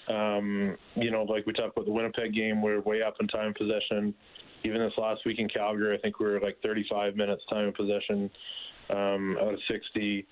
Um, 0.07 0.77
you 0.93 1.09
know, 1.09 1.23
like 1.23 1.47
we 1.47 1.53
talked 1.53 1.75
about 1.75 1.87
the 1.87 1.91
Winnipeg 1.91 2.31
game, 2.31 2.61
we're 2.61 2.81
way 2.81 3.01
up 3.01 3.15
in 3.19 3.27
time 3.27 3.55
possession. 3.57 4.13
Even 4.63 4.81
this 4.81 4.93
last 4.99 5.21
week 5.25 5.39
in 5.39 5.49
Calgary, 5.49 5.97
I 5.97 5.99
think 5.99 6.19
we 6.19 6.27
were 6.27 6.39
like 6.39 6.57
35 6.61 7.15
minutes 7.15 7.41
time 7.49 7.69
of 7.69 7.73
possession 7.73 8.29
um, 8.91 9.35
out 9.41 9.55
of 9.55 9.59
60 9.67 10.27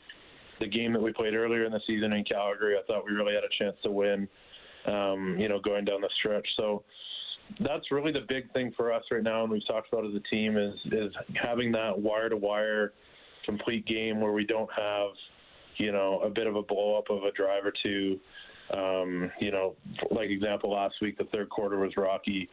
the 0.60 0.68
game 0.68 0.94
that 0.94 1.02
we 1.02 1.12
played 1.12 1.34
earlier 1.34 1.66
in 1.66 1.72
the 1.72 1.82
season 1.88 2.14
in 2.14 2.24
Calgary, 2.24 2.76
I 2.78 2.84
thought 2.86 3.06
we 3.06 3.12
really 3.12 3.34
had 3.34 3.44
a 3.44 3.64
chance 3.64 3.78
to 3.84 3.92
win. 3.92 4.28
Um, 4.88 5.36
you 5.40 5.50
know, 5.50 5.60
going 5.60 5.84
down 5.84 6.02
the 6.02 6.10
stretch. 6.20 6.48
So 6.58 6.84
that's 7.60 7.92
really 7.92 8.12
the 8.12 8.26
big 8.28 8.52
thing 8.54 8.72
for 8.76 8.94
us 8.94 9.04
right 9.12 9.24
now, 9.24 9.44
and 9.44 9.52
we've 9.52 9.66
talked 9.68 9.92
about 9.92 10.06
as 10.06 10.14
a 10.14 10.20
team 10.30 10.58
is 10.58 10.76
is 10.92 11.12
having 11.42 11.72
that 11.72 11.98
wire 11.98 12.30
to 12.30 12.38
wire 12.38 12.94
complete 13.46 13.86
game 13.86 14.20
where 14.20 14.32
we 14.32 14.46
don't 14.46 14.70
have 14.76 15.10
you 15.78 15.92
know 15.92 16.20
a 16.22 16.30
bit 16.30 16.48
of 16.48 16.56
a 16.56 16.62
blow 16.62 16.98
up 16.98 17.10
of 17.10 17.24
a 17.24 17.32
drive 17.32 17.66
or 17.66 17.74
two. 17.84 18.20
Um, 18.74 19.32
you 19.40 19.52
know, 19.52 19.76
like 20.12 20.30
example 20.30 20.72
last 20.72 20.96
week, 21.02 21.18
the 21.18 21.26
third 21.26 21.50
quarter 21.50 21.78
was 21.78 21.92
rocky. 21.98 22.50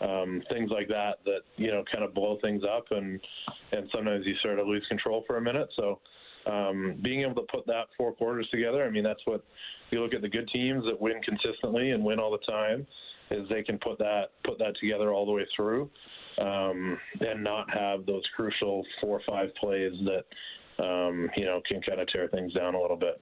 Um, 0.00 0.42
things 0.50 0.70
like 0.70 0.88
that 0.88 1.14
that 1.24 1.40
you 1.56 1.70
know 1.70 1.82
kind 1.90 2.04
of 2.04 2.14
blow 2.14 2.38
things 2.42 2.62
up, 2.64 2.86
and 2.90 3.20
and 3.72 3.88
sometimes 3.94 4.26
you 4.26 4.34
sort 4.42 4.58
of 4.58 4.66
lose 4.66 4.84
control 4.88 5.24
for 5.26 5.36
a 5.36 5.40
minute. 5.40 5.68
So 5.76 5.98
um, 6.46 6.96
being 7.02 7.22
able 7.22 7.34
to 7.34 7.46
put 7.52 7.66
that 7.66 7.86
four 7.96 8.12
quarters 8.12 8.48
together, 8.50 8.84
I 8.84 8.90
mean, 8.90 9.04
that's 9.04 9.24
what 9.24 9.44
you 9.90 10.00
look 10.00 10.14
at 10.14 10.22
the 10.22 10.28
good 10.28 10.48
teams 10.52 10.84
that 10.84 11.00
win 11.00 11.20
consistently 11.22 11.90
and 11.90 12.04
win 12.04 12.18
all 12.18 12.30
the 12.30 12.52
time, 12.52 12.86
is 13.30 13.48
they 13.48 13.62
can 13.62 13.78
put 13.78 13.98
that 13.98 14.26
put 14.44 14.58
that 14.58 14.74
together 14.80 15.12
all 15.12 15.26
the 15.26 15.32
way 15.32 15.46
through, 15.56 15.90
um, 16.40 16.98
and 17.20 17.42
not 17.42 17.68
have 17.72 18.06
those 18.06 18.22
crucial 18.34 18.84
four 19.00 19.18
or 19.18 19.22
five 19.26 19.54
plays 19.56 19.92
that 20.04 20.84
um, 20.84 21.28
you 21.36 21.44
know 21.44 21.60
can 21.68 21.80
kind 21.82 22.00
of 22.00 22.08
tear 22.08 22.28
things 22.28 22.52
down 22.52 22.74
a 22.74 22.80
little 22.80 22.96
bit. 22.96 23.20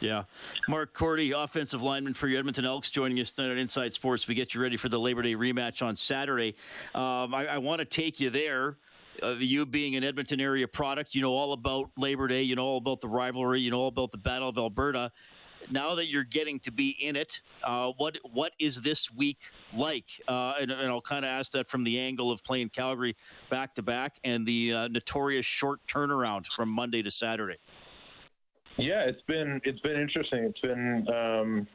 Yeah. 0.00 0.24
Mark 0.68 0.92
Korte, 0.94 1.32
offensive 1.32 1.82
lineman 1.82 2.14
for 2.14 2.28
your 2.28 2.38
Edmonton 2.38 2.64
Elks, 2.64 2.88
joining 2.88 3.18
us 3.18 3.32
tonight 3.32 3.50
on 3.50 3.58
Inside 3.58 3.92
Sports. 3.92 4.28
We 4.28 4.34
get 4.36 4.54
you 4.54 4.60
ready 4.60 4.76
for 4.76 4.88
the 4.88 4.98
Labor 4.98 5.22
Day 5.22 5.34
rematch 5.34 5.84
on 5.84 5.96
Saturday. 5.96 6.54
Um, 6.94 7.34
I, 7.34 7.48
I 7.48 7.58
want 7.58 7.80
to 7.80 7.84
take 7.84 8.20
you 8.20 8.30
there 8.30 8.76
uh, 9.22 9.36
you 9.38 9.66
being 9.66 9.96
an 9.96 10.04
Edmonton 10.04 10.40
area 10.40 10.66
product, 10.68 11.14
you 11.14 11.22
know 11.22 11.32
all 11.32 11.52
about 11.52 11.90
Labor 11.96 12.28
Day, 12.28 12.42
you 12.42 12.56
know 12.56 12.64
all 12.64 12.78
about 12.78 13.00
the 13.00 13.08
rivalry, 13.08 13.60
you 13.60 13.70
know 13.70 13.80
all 13.80 13.88
about 13.88 14.12
the 14.12 14.18
Battle 14.18 14.48
of 14.48 14.58
Alberta. 14.58 15.10
Now 15.70 15.94
that 15.96 16.08
you're 16.08 16.24
getting 16.24 16.60
to 16.60 16.70
be 16.70 16.90
in 17.00 17.16
it, 17.16 17.40
uh, 17.62 17.92
what 17.96 18.16
what 18.22 18.52
is 18.58 18.80
this 18.80 19.10
week 19.10 19.38
like? 19.76 20.06
Uh, 20.26 20.54
and, 20.60 20.70
and, 20.70 20.88
I'll 20.88 21.00
kind 21.00 21.24
of 21.24 21.30
ask 21.30 21.52
that 21.52 21.68
from 21.68 21.84
the 21.84 21.98
angle 21.98 22.30
of 22.30 22.42
playing 22.42 22.70
Calgary 22.70 23.16
back 23.50 23.74
to 23.74 23.82
back 23.82 24.18
and 24.24 24.46
the 24.46 24.72
uh, 24.72 24.88
notorious 24.88 25.44
short 25.44 25.80
turnaround 25.86 26.46
from 26.46 26.68
Monday 26.68 27.02
to 27.02 27.10
Saturday. 27.10 27.58
Yeah, 28.78 29.02
it's 29.04 29.20
been 29.26 29.60
it's 29.64 29.80
been 29.80 30.00
interesting. 30.00 30.44
It's 30.44 30.60
been 30.60 31.06
um, 31.12 31.66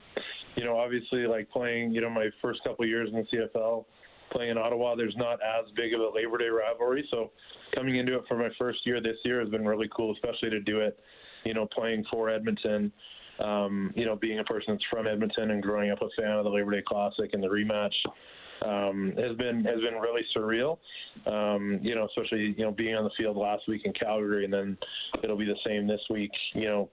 you 0.55 0.63
know 0.63 0.77
obviously 0.77 1.27
like 1.27 1.49
playing 1.49 1.91
you 1.91 2.01
know 2.01 2.09
my 2.09 2.29
first 2.41 2.61
couple 2.63 2.85
years 2.85 3.09
in 3.11 3.15
the 3.15 3.37
CFL 3.37 3.85
playing 4.33 4.51
in 4.51 4.57
Ottawa, 4.57 4.95
there's 4.95 5.15
not 5.17 5.39
as 5.41 5.65
big 5.75 5.93
of 5.93 6.01
a 6.01 6.09
Labor 6.13 6.37
Day 6.37 6.47
rivalry. 6.47 7.07
So 7.11 7.31
coming 7.75 7.97
into 7.97 8.15
it 8.15 8.23
for 8.27 8.37
my 8.37 8.49
first 8.59 8.79
year 8.85 9.01
this 9.01 9.17
year 9.23 9.39
has 9.39 9.49
been 9.49 9.65
really 9.65 9.89
cool, 9.95 10.13
especially 10.13 10.49
to 10.49 10.59
do 10.59 10.79
it, 10.79 10.99
you 11.45 11.53
know, 11.53 11.67
playing 11.73 12.03
for 12.11 12.29
Edmonton. 12.29 12.91
Um, 13.39 13.91
you 13.95 14.05
know, 14.05 14.15
being 14.15 14.39
a 14.39 14.43
person 14.43 14.73
that's 14.73 14.85
from 14.91 15.07
Edmonton 15.07 15.51
and 15.51 15.63
growing 15.63 15.89
up 15.89 16.01
a 16.01 16.09
fan 16.21 16.31
of 16.31 16.43
the 16.43 16.49
Labor 16.49 16.71
Day 16.71 16.83
Classic 16.85 17.31
and 17.33 17.41
the 17.41 17.47
rematch 17.47 17.93
um, 18.63 19.13
has 19.17 19.35
been 19.37 19.63
has 19.65 19.81
been 19.81 19.95
really 19.95 20.21
surreal. 20.35 20.77
Um, 21.25 21.79
you 21.81 21.95
know, 21.95 22.05
especially 22.05 22.55
you 22.57 22.63
know 22.63 22.71
being 22.71 22.95
on 22.95 23.03
the 23.03 23.09
field 23.17 23.37
last 23.37 23.67
week 23.67 23.81
in 23.85 23.93
Calgary, 23.93 24.45
and 24.45 24.53
then 24.53 24.77
it'll 25.23 25.37
be 25.37 25.45
the 25.45 25.57
same 25.65 25.87
this 25.87 26.01
week. 26.09 26.31
You 26.53 26.65
know, 26.65 26.89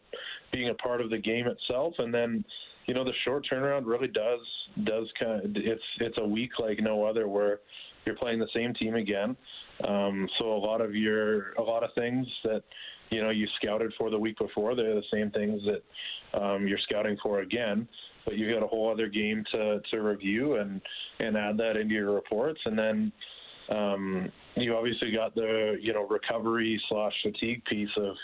being 0.53 0.71
a 0.71 0.75
part 0.75 1.01
of 1.01 1.11
the 1.11 1.19
game 1.19 1.47
itself, 1.47 1.95
and 1.99 2.13
then 2.13 2.45
you 2.91 2.95
know 2.95 3.05
the 3.05 3.13
short 3.25 3.47
turnaround 3.49 3.87
really 3.87 4.09
does 4.09 4.41
does 4.85 5.07
kind 5.17 5.45
of 5.45 5.53
it's 5.55 5.81
it's 6.01 6.19
a 6.19 6.27
week 6.27 6.51
like 6.59 6.81
no 6.81 7.05
other 7.05 7.29
where 7.29 7.61
you're 8.05 8.17
playing 8.17 8.41
the 8.41 8.49
same 8.53 8.75
team 8.75 8.97
again. 8.97 9.37
Um, 9.87 10.29
so 10.41 10.47
a 10.47 10.59
lot 10.59 10.81
of 10.81 10.93
your 10.93 11.53
a 11.53 11.63
lot 11.63 11.85
of 11.85 11.91
things 11.95 12.27
that 12.43 12.65
you 13.11 13.23
know 13.23 13.31
you 13.31 13.47
scouted 13.63 13.93
for 13.97 14.11
the 14.11 14.19
week 14.19 14.37
before 14.39 14.75
they're 14.75 14.97
the 14.97 15.05
same 15.15 15.31
things 15.31 15.63
that 15.67 16.41
um, 16.41 16.67
you're 16.67 16.81
scouting 16.89 17.17
for 17.23 17.43
again. 17.43 17.87
But 18.25 18.37
you've 18.37 18.53
got 18.53 18.65
a 18.65 18.67
whole 18.67 18.91
other 18.91 19.07
game 19.07 19.45
to, 19.53 19.81
to 19.93 19.99
review 19.99 20.57
and 20.57 20.81
and 21.21 21.37
add 21.37 21.59
that 21.59 21.77
into 21.77 21.95
your 21.95 22.13
reports, 22.13 22.59
and 22.65 22.77
then 22.77 23.13
um, 23.71 24.33
you 24.57 24.75
obviously 24.75 25.13
got 25.13 25.37
the 25.37 25.77
you 25.81 25.93
know 25.93 26.09
recovery 26.09 26.83
slash 26.89 27.15
fatigue 27.23 27.65
piece 27.67 27.97
of 27.99 28.17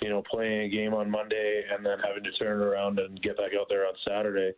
you 0.00 0.08
know, 0.08 0.22
playing 0.30 0.62
a 0.62 0.68
game 0.68 0.94
on 0.94 1.10
Monday 1.10 1.62
and 1.72 1.84
then 1.84 1.98
having 2.06 2.24
to 2.24 2.32
turn 2.32 2.60
around 2.60 2.98
and 2.98 3.20
get 3.22 3.36
back 3.36 3.52
out 3.58 3.66
there 3.68 3.86
on 3.86 3.94
Saturday 4.06 4.52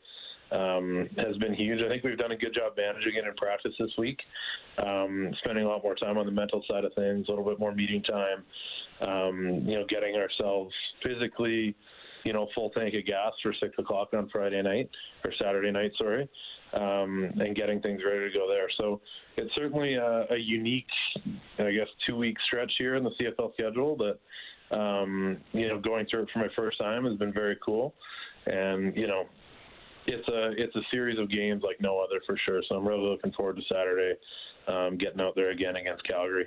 um, 0.53 1.09
has 1.17 1.37
been 1.39 1.55
huge. 1.55 1.81
I 1.83 1.89
think 1.89 2.05
we've 2.05 2.19
done 2.19 2.33
a 2.33 2.37
good 2.37 2.55
job 2.55 2.73
managing 2.77 3.15
it 3.17 3.27
in 3.27 3.35
practice 3.35 3.73
this 3.79 3.91
week, 3.99 4.19
um, 4.79 5.33
spending 5.43 5.65
a 5.65 5.69
lot 5.69 5.83
more 5.83 5.95
time 5.95 6.19
on 6.19 6.27
the 6.27 6.33
mental 6.33 6.63
side 6.69 6.85
of 6.85 6.95
things, 6.95 7.27
a 7.29 7.31
little 7.31 7.45
bit 7.45 7.59
more 7.59 7.75
meeting 7.75 8.03
time, 8.03 8.45
um, 9.01 9.65
you 9.67 9.77
know, 9.77 9.85
getting 9.89 10.15
ourselves 10.15 10.73
physically, 11.03 11.75
you 12.25 12.33
know, 12.33 12.49
full 12.55 12.71
tank 12.71 12.95
of 12.95 13.05
gas 13.07 13.33
for 13.43 13.55
six 13.61 13.73
o'clock 13.79 14.09
on 14.13 14.29
Friday 14.31 14.63
night 14.63 14.89
or 15.25 15.33
Saturday 15.41 15.71
night, 15.71 15.93
sorry, 15.99 16.29
um, 16.75 17.33
and 17.39 17.57
getting 17.57 17.81
things 17.81 18.01
ready 18.05 18.31
to 18.31 18.39
go 18.39 18.49
there. 18.49 18.69
So 18.79 19.01
it's 19.37 19.55
certainly 19.55 19.95
a, 19.95 20.27
a 20.31 20.37
unique, 20.37 20.87
I 21.59 21.73
guess, 21.73 21.89
two 22.07 22.17
week 22.17 22.37
stretch 22.47 22.73
here 22.79 22.95
in 22.97 23.05
the 23.05 23.11
CFL 23.21 23.53
schedule 23.55 23.97
that 23.97 24.19
um, 24.71 25.39
you 25.53 25.69
know, 25.69 25.81
going 25.81 26.07
through 26.11 26.23
it 26.23 26.29
for 26.33 26.41
my 26.41 26.49
first 26.57 26.79
time 26.79 27.05
has 27.05 27.17
been 27.17 27.33
very 27.33 27.57
cool. 27.65 27.95
And, 28.47 28.97
you 28.97 29.07
know, 29.07 29.25
it's 30.07 30.29
a 30.29 30.53
it's 30.57 30.75
a 30.77 30.83
series 30.91 31.19
of 31.19 31.31
games 31.31 31.63
like 31.65 31.81
no 31.81 31.99
other 31.99 32.21
for 32.27 32.37
sure. 32.45 32.63
So 32.69 32.77
I'm 32.77 32.87
really 32.87 33.03
looking 33.03 33.33
forward 33.33 33.57
to 33.57 33.63
Saturday, 33.69 34.15
um, 34.69 34.97
getting 34.99 35.21
out 35.21 35.35
there 35.35 35.51
again 35.51 35.77
against 35.77 36.07
Calgary. 36.07 36.47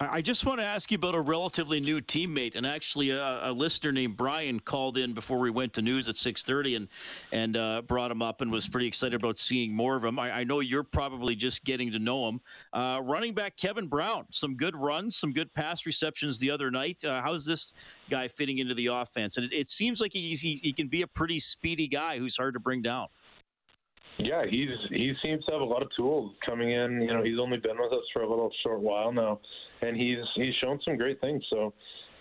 I 0.00 0.22
just 0.22 0.46
want 0.46 0.60
to 0.60 0.64
ask 0.64 0.92
you 0.92 0.96
about 0.96 1.16
a 1.16 1.20
relatively 1.20 1.80
new 1.80 2.00
teammate, 2.00 2.54
and 2.54 2.64
actually 2.64 3.10
a, 3.10 3.50
a, 3.50 3.52
listener 3.52 3.90
named 3.90 4.16
Brian 4.16 4.60
called 4.60 4.96
in 4.96 5.12
before 5.12 5.38
we 5.38 5.50
went 5.50 5.72
to 5.72 5.82
news 5.82 6.08
at 6.08 6.14
6:30, 6.14 6.76
and 6.76 6.88
and 7.32 7.56
uh, 7.56 7.82
brought 7.82 8.12
him 8.12 8.22
up 8.22 8.40
and 8.40 8.52
was 8.52 8.68
pretty 8.68 8.86
excited 8.86 9.14
about 9.14 9.38
seeing 9.38 9.74
more 9.74 9.96
of 9.96 10.04
him. 10.04 10.18
I, 10.18 10.30
I 10.30 10.44
know 10.44 10.60
you're 10.60 10.84
probably 10.84 11.34
just 11.34 11.64
getting 11.64 11.90
to 11.92 11.98
know 11.98 12.28
him. 12.28 12.40
Uh, 12.72 13.00
running 13.02 13.34
back 13.34 13.56
Kevin 13.56 13.88
Brown, 13.88 14.26
some 14.30 14.54
good 14.54 14.76
runs, 14.76 15.16
some 15.16 15.32
good 15.32 15.52
pass 15.52 15.84
receptions 15.84 16.38
the 16.38 16.50
other 16.50 16.70
night. 16.70 17.04
Uh, 17.04 17.20
how's 17.20 17.44
this 17.44 17.72
guy 18.08 18.28
fitting 18.28 18.58
into 18.58 18.74
the 18.74 18.86
offense? 18.86 19.36
And 19.36 19.46
it, 19.46 19.52
it 19.52 19.68
seems 19.68 20.00
like 20.00 20.12
he, 20.12 20.34
he, 20.34 20.60
he 20.62 20.72
can 20.72 20.86
be 20.86 21.02
a 21.02 21.08
pretty 21.08 21.40
speedy 21.40 21.88
guy 21.88 22.18
who's 22.18 22.36
hard 22.36 22.54
to 22.54 22.60
bring 22.60 22.82
down. 22.82 23.08
Yeah, 24.18 24.44
he's 24.48 24.68
he 24.90 25.12
seems 25.22 25.44
to 25.44 25.52
have 25.52 25.60
a 25.60 25.64
lot 25.64 25.82
of 25.82 25.88
tools 25.96 26.32
coming 26.44 26.72
in. 26.72 27.00
You 27.02 27.14
know, 27.14 27.22
he's 27.22 27.38
only 27.38 27.58
been 27.58 27.78
with 27.78 27.92
us 27.92 28.04
for 28.12 28.22
a 28.22 28.28
little 28.28 28.50
short 28.62 28.80
while 28.80 29.12
now 29.12 29.40
and 29.82 29.96
he's 29.96 30.18
he's 30.34 30.54
shown 30.60 30.78
some 30.84 30.96
great 30.96 31.20
things. 31.20 31.42
So, 31.50 31.72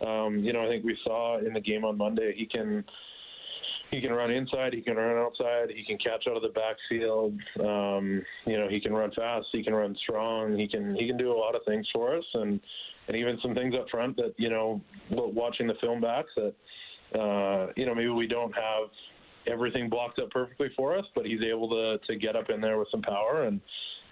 um, 0.05 0.39
you 0.39 0.53
know, 0.53 0.63
I 0.63 0.67
think 0.67 0.83
we 0.83 0.97
saw 1.03 1.39
in 1.39 1.53
the 1.53 1.61
game 1.61 1.85
on 1.85 1.97
Monday 1.97 2.33
he 2.35 2.45
can 2.45 2.83
he 3.91 4.01
can 4.01 4.11
run 4.11 4.31
inside, 4.31 4.73
he 4.73 4.81
can 4.81 4.97
run 4.97 5.17
outside, 5.17 5.69
he 5.73 5.83
can 5.85 5.97
catch 5.97 6.27
out 6.29 6.35
of 6.35 6.41
the 6.41 6.49
backfield. 6.49 7.33
Um, 7.61 8.21
you 8.45 8.57
know, 8.57 8.67
he 8.69 8.81
can 8.81 8.91
run 8.91 9.11
fast, 9.15 9.47
he 9.51 9.63
can 9.63 9.73
run 9.73 9.95
strong, 10.03 10.57
he 10.57 10.67
can 10.67 10.95
he 10.95 11.07
can 11.07 11.17
do 11.17 11.31
a 11.31 11.37
lot 11.37 11.55
of 11.55 11.61
things 11.65 11.87
for 11.93 12.17
us, 12.17 12.25
and 12.33 12.59
and 13.07 13.15
even 13.15 13.37
some 13.41 13.55
things 13.55 13.73
up 13.79 13.87
front 13.89 14.17
that 14.17 14.33
you 14.37 14.49
know, 14.49 14.81
watching 15.09 15.67
the 15.67 15.75
film 15.81 16.01
back 16.01 16.25
that 16.35 16.53
uh, 17.17 17.71
you 17.75 17.85
know 17.85 17.95
maybe 17.95 18.09
we 18.09 18.27
don't 18.27 18.53
have 18.53 18.89
everything 19.47 19.89
blocked 19.89 20.19
up 20.19 20.29
perfectly 20.31 20.69
for 20.75 20.97
us, 20.97 21.05
but 21.15 21.25
he's 21.25 21.41
able 21.41 21.69
to 21.69 21.97
to 22.07 22.19
get 22.19 22.35
up 22.35 22.49
in 22.49 22.61
there 22.61 22.77
with 22.77 22.87
some 22.91 23.01
power 23.01 23.43
and 23.43 23.61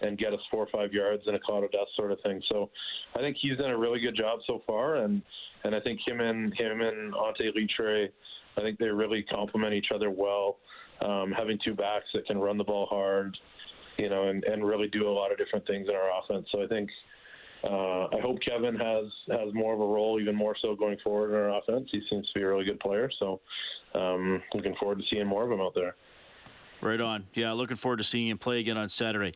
and 0.02 0.18
get 0.18 0.34
us 0.34 0.40
four 0.52 0.64
or 0.64 0.68
five 0.72 0.94
yards 0.94 1.24
in 1.28 1.36
a 1.36 1.40
cloud 1.40 1.64
of 1.64 1.72
dust 1.72 1.92
sort 1.96 2.12
of 2.12 2.20
thing. 2.22 2.42
So 2.50 2.70
I 3.16 3.20
think 3.20 3.38
he's 3.40 3.58
done 3.58 3.72
a 3.72 3.78
really 3.78 4.00
good 4.00 4.16
job 4.16 4.40
so 4.48 4.62
far, 4.68 4.98
and 4.98 5.22
and 5.64 5.76
I 5.76 5.80
think 5.80 6.00
him 6.06 6.20
and 6.20 6.54
him 6.58 6.82
and 6.82 7.14
Ante 7.16 7.52
Litre, 7.56 8.10
I 8.58 8.62
think 8.62 8.78
they 8.78 8.88
really 8.88 9.24
complement 9.24 9.74
each 9.74 9.88
other 9.94 10.10
well. 10.10 10.58
Um, 11.02 11.34
having 11.38 11.60
two 11.64 11.74
backs 11.74 12.06
that 12.14 12.26
can 12.26 12.38
run 12.38 12.58
the 12.58 12.64
ball 12.64 12.86
hard, 12.86 13.38
you 13.98 14.10
know, 14.10 14.30
and, 14.30 14.46
and 14.46 14.66
really 14.66 14.88
do 14.88 15.10
a 15.10 15.12
lot 15.12 15.30
of 15.30 15.38
different 15.38 15.68
things 15.68 15.88
in 15.90 15.96
our 15.96 16.10
offense. 16.22 16.48
So 16.54 16.64
I 16.64 16.68
think 16.68 16.90
uh, 17.66 18.08
I 18.16 18.20
hope 18.22 18.38
Kevin 18.48 18.76
has 18.76 19.06
has 19.32 19.54
more 19.54 19.74
of 19.74 19.80
a 19.80 19.86
role, 19.86 20.20
even 20.20 20.36
more 20.36 20.56
so 20.62 20.76
going 20.76 20.98
forward 21.04 21.32
in 21.32 21.36
our 21.36 21.58
offense. 21.58 21.90
He 21.92 22.02
seems 22.10 22.28
to 22.28 22.34
be 22.40 22.42
a 22.44 22.48
really 22.48 22.66
good 22.66 22.80
player, 22.80 23.10
so 23.20 23.42
um, 23.96 24.42
looking 24.54 24.76
forward 24.76 25.00
to 25.00 25.04
seeing 25.10 25.26
more 25.26 25.44
of 25.44 25.52
him 25.52 25.62
out 25.62 25.74
there. 25.74 25.96
Right 26.82 27.02
on. 27.02 27.26
Yeah, 27.34 27.54
looking 27.54 27.78
forward 27.78 27.98
to 27.98 28.04
seeing 28.04 28.28
him 28.28 28.38
play 28.38 28.60
again 28.60 28.78
on 28.78 28.90
Saturday. 28.90 29.34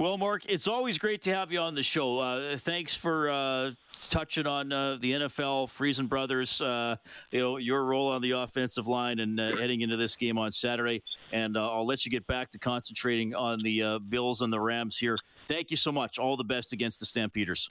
Well, 0.00 0.16
Mark, 0.16 0.44
it's 0.48 0.66
always 0.66 0.96
great 0.96 1.20
to 1.24 1.34
have 1.34 1.52
you 1.52 1.58
on 1.58 1.74
the 1.74 1.82
show. 1.82 2.20
Uh, 2.20 2.56
thanks 2.56 2.96
for 2.96 3.28
uh, 3.28 3.72
touching 4.08 4.46
on 4.46 4.72
uh, 4.72 4.96
the 4.98 5.12
NFL, 5.12 5.66
Friesen 5.66 6.08
Brothers, 6.08 6.62
uh, 6.62 6.96
you 7.30 7.40
know, 7.40 7.58
your 7.58 7.84
role 7.84 8.08
on 8.08 8.22
the 8.22 8.30
offensive 8.30 8.88
line 8.88 9.18
and 9.18 9.38
uh, 9.38 9.54
heading 9.58 9.82
into 9.82 9.98
this 9.98 10.16
game 10.16 10.38
on 10.38 10.52
Saturday. 10.52 11.02
And 11.32 11.54
uh, 11.54 11.70
I'll 11.70 11.84
let 11.84 12.06
you 12.06 12.10
get 12.10 12.26
back 12.26 12.48
to 12.52 12.58
concentrating 12.58 13.34
on 13.34 13.62
the 13.62 13.98
Bills 14.08 14.40
and 14.40 14.50
the 14.50 14.58
Rams 14.58 14.96
here. 14.96 15.18
Thank 15.48 15.70
you 15.70 15.76
so 15.76 15.92
much. 15.92 16.18
All 16.18 16.38
the 16.38 16.44
best 16.44 16.72
against 16.72 16.98
the 16.98 17.04
Stampeders. 17.04 17.68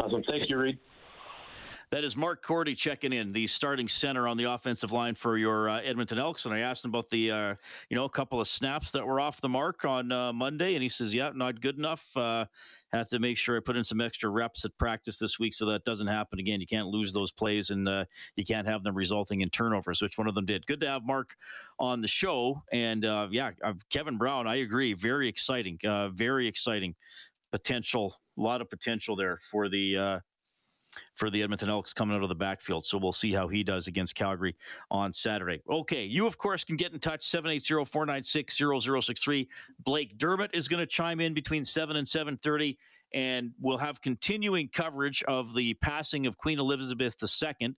Awesome. 0.00 0.24
Thank 0.28 0.50
you, 0.50 0.58
Reed. 0.58 0.80
That 1.92 2.02
is 2.02 2.16
Mark 2.16 2.44
Korte 2.44 2.76
checking 2.76 3.12
in, 3.12 3.30
the 3.30 3.46
starting 3.46 3.86
center 3.86 4.26
on 4.26 4.36
the 4.36 4.44
offensive 4.44 4.90
line 4.90 5.14
for 5.14 5.38
your 5.38 5.68
uh, 5.68 5.80
Edmonton 5.82 6.18
Elks. 6.18 6.44
And 6.44 6.52
I 6.52 6.58
asked 6.58 6.84
him 6.84 6.90
about 6.90 7.08
the, 7.10 7.30
uh, 7.30 7.54
you 7.88 7.96
know, 7.96 8.04
a 8.04 8.10
couple 8.10 8.40
of 8.40 8.48
snaps 8.48 8.90
that 8.90 9.06
were 9.06 9.20
off 9.20 9.40
the 9.40 9.48
mark 9.48 9.84
on 9.84 10.10
uh, 10.10 10.32
Monday, 10.32 10.74
and 10.74 10.82
he 10.82 10.88
says, 10.88 11.14
"Yeah, 11.14 11.30
not 11.32 11.60
good 11.60 11.78
enough. 11.78 12.16
Uh, 12.16 12.46
have 12.92 13.08
to 13.10 13.20
make 13.20 13.36
sure 13.36 13.56
I 13.56 13.60
put 13.60 13.76
in 13.76 13.84
some 13.84 14.00
extra 14.00 14.28
reps 14.30 14.64
at 14.64 14.76
practice 14.78 15.16
this 15.18 15.38
week 15.38 15.54
so 15.54 15.66
that 15.66 15.84
doesn't 15.84 16.08
happen 16.08 16.40
again. 16.40 16.60
You 16.60 16.66
can't 16.66 16.88
lose 16.88 17.12
those 17.12 17.30
plays, 17.30 17.70
and 17.70 17.88
uh, 17.88 18.06
you 18.34 18.44
can't 18.44 18.66
have 18.66 18.82
them 18.82 18.96
resulting 18.96 19.42
in 19.42 19.50
turnovers, 19.50 20.02
which 20.02 20.18
one 20.18 20.26
of 20.26 20.34
them 20.34 20.46
did. 20.46 20.66
Good 20.66 20.80
to 20.80 20.88
have 20.88 21.04
Mark 21.04 21.36
on 21.78 22.00
the 22.00 22.08
show, 22.08 22.64
and 22.72 23.04
uh, 23.04 23.28
yeah, 23.30 23.52
Kevin 23.90 24.18
Brown. 24.18 24.48
I 24.48 24.56
agree. 24.56 24.92
Very 24.94 25.28
exciting. 25.28 25.78
very 26.14 26.48
exciting 26.48 26.96
potential. 27.52 28.16
A 28.36 28.40
lot 28.40 28.60
of 28.60 28.68
potential 28.68 29.14
there 29.14 29.38
for 29.40 29.68
the 29.68 30.20
for 31.14 31.30
the 31.30 31.42
Edmonton 31.42 31.68
Elks 31.68 31.92
coming 31.92 32.16
out 32.16 32.22
of 32.22 32.28
the 32.28 32.34
backfield. 32.34 32.84
So 32.84 32.98
we'll 32.98 33.12
see 33.12 33.32
how 33.32 33.48
he 33.48 33.62
does 33.62 33.86
against 33.86 34.14
Calgary 34.14 34.56
on 34.90 35.12
Saturday. 35.12 35.62
Okay, 35.68 36.04
you, 36.04 36.26
of 36.26 36.38
course, 36.38 36.64
can 36.64 36.76
get 36.76 36.92
in 36.92 36.98
touch 36.98 37.24
780 37.24 37.84
496 37.84 38.56
0063. 38.56 39.48
Blake 39.84 40.18
Dermott 40.18 40.50
is 40.54 40.68
going 40.68 40.80
to 40.80 40.86
chime 40.86 41.20
in 41.20 41.34
between 41.34 41.64
7 41.64 41.96
and 41.96 42.06
730, 42.06 42.78
and 43.14 43.52
we'll 43.60 43.78
have 43.78 44.00
continuing 44.00 44.68
coverage 44.68 45.22
of 45.24 45.54
the 45.54 45.74
passing 45.74 46.26
of 46.26 46.36
Queen 46.36 46.58
Elizabeth 46.58 47.16
II 47.22 47.74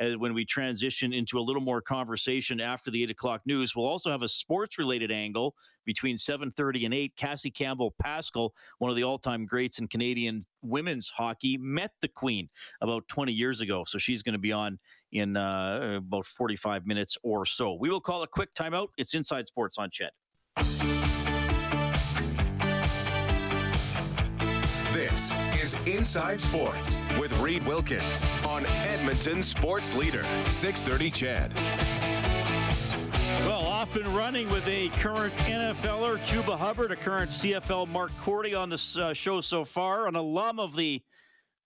uh, 0.00 0.10
when 0.18 0.34
we 0.34 0.44
transition 0.44 1.12
into 1.12 1.38
a 1.38 1.40
little 1.40 1.62
more 1.62 1.80
conversation 1.80 2.60
after 2.60 2.90
the 2.90 3.02
eight 3.02 3.10
o'clock 3.10 3.42
news. 3.46 3.74
We'll 3.74 3.86
also 3.86 4.10
have 4.10 4.22
a 4.22 4.28
sports 4.28 4.78
related 4.78 5.10
angle 5.10 5.54
between 5.84 6.16
7:30 6.16 6.84
and 6.84 6.94
8. 6.94 7.16
Cassie 7.16 7.50
campbell 7.50 7.94
Pascall 8.02 8.50
one 8.78 8.90
of 8.90 8.96
the 8.96 9.04
all-time 9.04 9.46
greats 9.46 9.78
in 9.78 9.88
Canadian 9.88 10.40
women's 10.62 11.08
hockey, 11.08 11.56
met 11.58 11.92
the 12.00 12.08
Queen 12.08 12.48
about 12.80 13.06
20 13.08 13.32
years 13.32 13.60
ago, 13.60 13.84
so 13.84 13.98
she's 13.98 14.22
going 14.22 14.34
to 14.34 14.38
be 14.38 14.52
on 14.52 14.78
in 15.12 15.36
uh, 15.36 15.96
about 15.98 16.24
45 16.24 16.86
minutes 16.86 17.18
or 17.22 17.44
so. 17.44 17.74
We 17.74 17.90
will 17.90 18.00
call 18.00 18.22
a 18.22 18.26
quick 18.26 18.54
timeout. 18.54 18.88
It's 18.96 19.14
Inside 19.14 19.46
Sports 19.46 19.78
on 19.78 19.90
CHED. 19.90 20.10
Inside 26.02 26.40
Sports 26.40 26.98
with 27.16 27.38
Reed 27.38 27.64
Wilkins 27.64 28.24
on 28.44 28.66
Edmonton 28.66 29.40
Sports 29.40 29.94
Leader, 29.94 30.24
630 30.46 31.10
CHED. 31.12 31.52
Well, 33.46 33.60
off 33.60 33.94
and 33.94 34.08
running 34.08 34.48
with 34.48 34.66
a 34.66 34.88
current 34.98 35.32
NFLer, 35.46 36.18
Chuba 36.24 36.58
Hubbard, 36.58 36.90
a 36.90 36.96
current 36.96 37.30
CFL, 37.30 37.88
Mark 37.88 38.10
Korte 38.20 38.52
on 38.52 38.68
this 38.68 38.98
uh, 38.98 39.12
show 39.12 39.40
so 39.40 39.64
far, 39.64 40.08
an 40.08 40.16
alum 40.16 40.58
of 40.58 40.74
the 40.74 41.00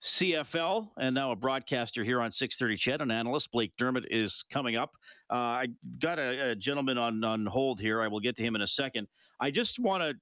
CFL, 0.03 0.89
and 0.99 1.15
now 1.15 1.31
a 1.31 1.35
broadcaster 1.35 2.03
here 2.03 2.21
on 2.21 2.31
630 2.31 2.77
CHED, 2.77 3.01
an 3.01 3.09
analyst. 3.09 3.51
Blake 3.51 3.73
Dermott 3.75 4.05
is 4.11 4.43
coming 4.51 4.75
up. 4.75 4.91
Uh, 5.31 5.35
I 5.35 5.67
got 5.97 6.19
a, 6.19 6.51
a, 6.51 6.55
gentleman 6.55 6.99
on, 6.99 7.23
on 7.23 7.47
hold 7.47 7.79
here. 7.79 8.03
I 8.03 8.07
will 8.07 8.19
get 8.19 8.35
to 8.35 8.43
him 8.43 8.55
in 8.55 8.61
a 8.61 8.67
second. 8.67 9.07
I 9.39 9.49
just 9.49 9.79
want 9.79 10.03
to 10.03 10.15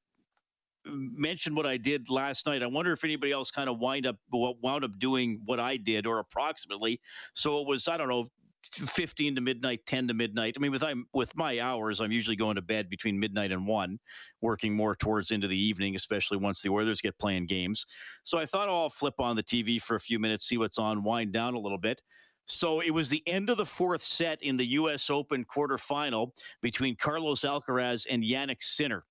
mention 0.85 1.55
what 1.55 1.65
I 1.65 1.77
did 1.77 2.09
last 2.09 2.45
night. 2.45 2.63
I 2.63 2.67
wonder 2.67 2.91
if 2.91 3.03
anybody 3.03 3.31
else 3.31 3.51
kind 3.51 3.69
of 3.69 3.79
wind 3.79 4.05
up 4.05 4.17
wound 4.31 4.83
up 4.83 4.99
doing 4.99 5.41
what 5.45 5.59
I 5.59 5.77
did 5.77 6.05
or 6.05 6.19
approximately. 6.19 7.01
So 7.33 7.61
it 7.61 7.67
was, 7.67 7.87
I 7.87 7.97
don't 7.97 8.09
know, 8.09 8.29
15 8.73 9.35
to 9.35 9.41
midnight, 9.41 9.85
10 9.85 10.07
to 10.07 10.13
midnight. 10.13 10.55
I 10.57 10.59
mean, 10.59 10.71
with 10.71 10.83
I'm 10.83 11.05
with 11.13 11.35
my 11.35 11.59
hours, 11.59 12.01
I'm 12.01 12.11
usually 12.11 12.35
going 12.35 12.55
to 12.55 12.61
bed 12.61 12.89
between 12.89 13.19
midnight 13.19 13.51
and 13.51 13.67
one, 13.67 13.99
working 14.41 14.75
more 14.75 14.95
towards 14.95 15.31
into 15.31 15.47
the 15.47 15.57
evening, 15.57 15.95
especially 15.95 16.37
once 16.37 16.61
the 16.61 16.69
Oilers 16.69 17.01
get 17.01 17.17
playing 17.19 17.47
games. 17.47 17.85
So 18.23 18.37
I 18.37 18.45
thought 18.45 18.69
oh, 18.69 18.83
I'll 18.83 18.89
flip 18.89 19.15
on 19.19 19.35
the 19.35 19.43
TV 19.43 19.81
for 19.81 19.95
a 19.95 19.99
few 19.99 20.19
minutes, 20.19 20.45
see 20.45 20.57
what's 20.57 20.77
on, 20.77 21.03
wind 21.03 21.33
down 21.33 21.53
a 21.53 21.59
little 21.59 21.77
bit. 21.77 22.01
So 22.45 22.79
it 22.79 22.91
was 22.91 23.09
the 23.09 23.23
end 23.27 23.49
of 23.49 23.57
the 23.57 23.65
fourth 23.65 24.03
set 24.03 24.41
in 24.43 24.57
the 24.57 24.65
U.S. 24.67 25.09
Open 25.09 25.45
quarterfinal 25.45 26.31
between 26.61 26.95
Carlos 26.95 27.41
Alcaraz 27.41 28.05
and 28.09 28.23
Jannik 28.23 28.61
Sinner, 28.61 29.03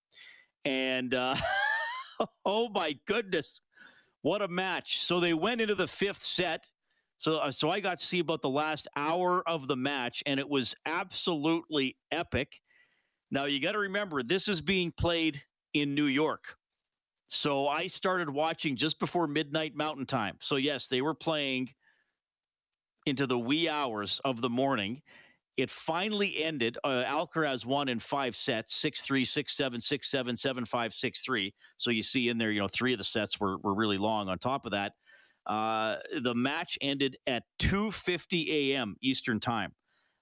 and 0.64 1.14
uh, 1.14 1.34
oh 2.44 2.68
my 2.70 2.98
goodness, 3.06 3.60
what 4.22 4.42
a 4.42 4.48
match! 4.48 5.00
So 5.00 5.20
they 5.20 5.34
went 5.34 5.60
into 5.60 5.74
the 5.74 5.86
fifth 5.86 6.22
set 6.22 6.68
so, 7.24 7.38
uh, 7.38 7.50
so 7.50 7.70
I 7.70 7.80
got 7.80 7.98
to 7.98 8.04
see 8.04 8.18
about 8.18 8.42
the 8.42 8.50
last 8.50 8.88
hour 8.96 9.42
of 9.48 9.66
the 9.66 9.76
match, 9.76 10.22
and 10.26 10.38
it 10.38 10.46
was 10.46 10.74
absolutely 10.84 11.96
epic. 12.12 12.60
Now 13.30 13.46
you 13.46 13.60
got 13.60 13.72
to 13.72 13.78
remember, 13.78 14.22
this 14.22 14.46
is 14.46 14.60
being 14.60 14.92
played 14.92 15.42
in 15.72 15.94
New 15.94 16.04
York. 16.04 16.56
So 17.28 17.66
I 17.66 17.86
started 17.86 18.28
watching 18.28 18.76
just 18.76 19.00
before 19.00 19.26
midnight 19.26 19.74
Mountain 19.74 20.04
Time. 20.04 20.36
So 20.40 20.56
yes, 20.56 20.88
they 20.88 21.00
were 21.00 21.14
playing 21.14 21.70
into 23.06 23.26
the 23.26 23.38
wee 23.38 23.70
hours 23.70 24.20
of 24.24 24.42
the 24.42 24.50
morning. 24.50 25.00
It 25.56 25.70
finally 25.70 26.42
ended. 26.42 26.78
Uh, 26.82 27.04
Alcaraz 27.06 27.64
won 27.64 27.88
in 27.88 28.00
five 28.00 28.36
sets 28.36 28.74
6 28.76 29.02
3, 29.02 29.24
6 29.24 29.56
7, 29.56 29.80
6 29.80 30.10
7, 30.10 30.36
7 30.36 30.64
5, 30.64 30.94
6 30.94 31.24
3. 31.24 31.54
So 31.76 31.90
you 31.90 32.02
see 32.02 32.28
in 32.28 32.38
there, 32.38 32.50
you 32.50 32.60
know, 32.60 32.68
three 32.68 32.92
of 32.92 32.98
the 32.98 33.04
sets 33.04 33.38
were, 33.38 33.58
were 33.58 33.74
really 33.74 33.98
long. 33.98 34.28
On 34.28 34.38
top 34.38 34.66
of 34.66 34.72
that, 34.72 34.92
uh, 35.46 35.96
the 36.20 36.34
match 36.34 36.78
ended 36.80 37.16
at 37.26 37.44
2:50 37.58 38.48
a.m. 38.50 38.96
Eastern 39.02 39.40
Time. 39.40 39.72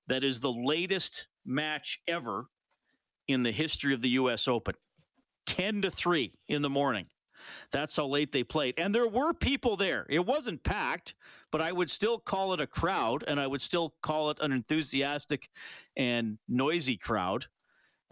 That 0.09 0.25
is 0.25 0.41
the 0.41 0.53
latest 0.53 1.29
match 1.47 2.01
ever 2.07 2.47
in 3.29 3.43
the 3.43 3.53
history 3.53 3.95
of 3.95 4.01
the 4.01 4.11
U.S. 4.11 4.49
Open. 4.49 4.75
10 5.47 5.83
to 5.83 5.91
3 5.91 6.33
in 6.49 6.63
the 6.63 6.71
morning. 6.71 7.07
That's 7.71 7.97
how 7.97 8.07
late 8.07 8.33
they 8.33 8.45
played. 8.45 8.75
And 8.79 8.95
there 8.95 9.09
were 9.09 9.33
people 9.33 9.77
there. 9.77 10.07
It 10.09 10.25
wasn't 10.25 10.63
packed, 10.63 11.15
but 11.53 11.61
I 11.61 11.71
would 11.71 11.91
still 11.91 12.19
call 12.19 12.55
it 12.55 12.61
a 12.61 12.67
crowd 12.67 13.25
and 13.29 13.39
I 13.39 13.47
would 13.47 13.61
still 13.61 13.95
call 14.03 14.31
it 14.31 14.39
an 14.41 14.51
enthusiastic 14.51 15.49
and 15.97 16.39
noisy 16.49 16.97
crowd 16.97 17.47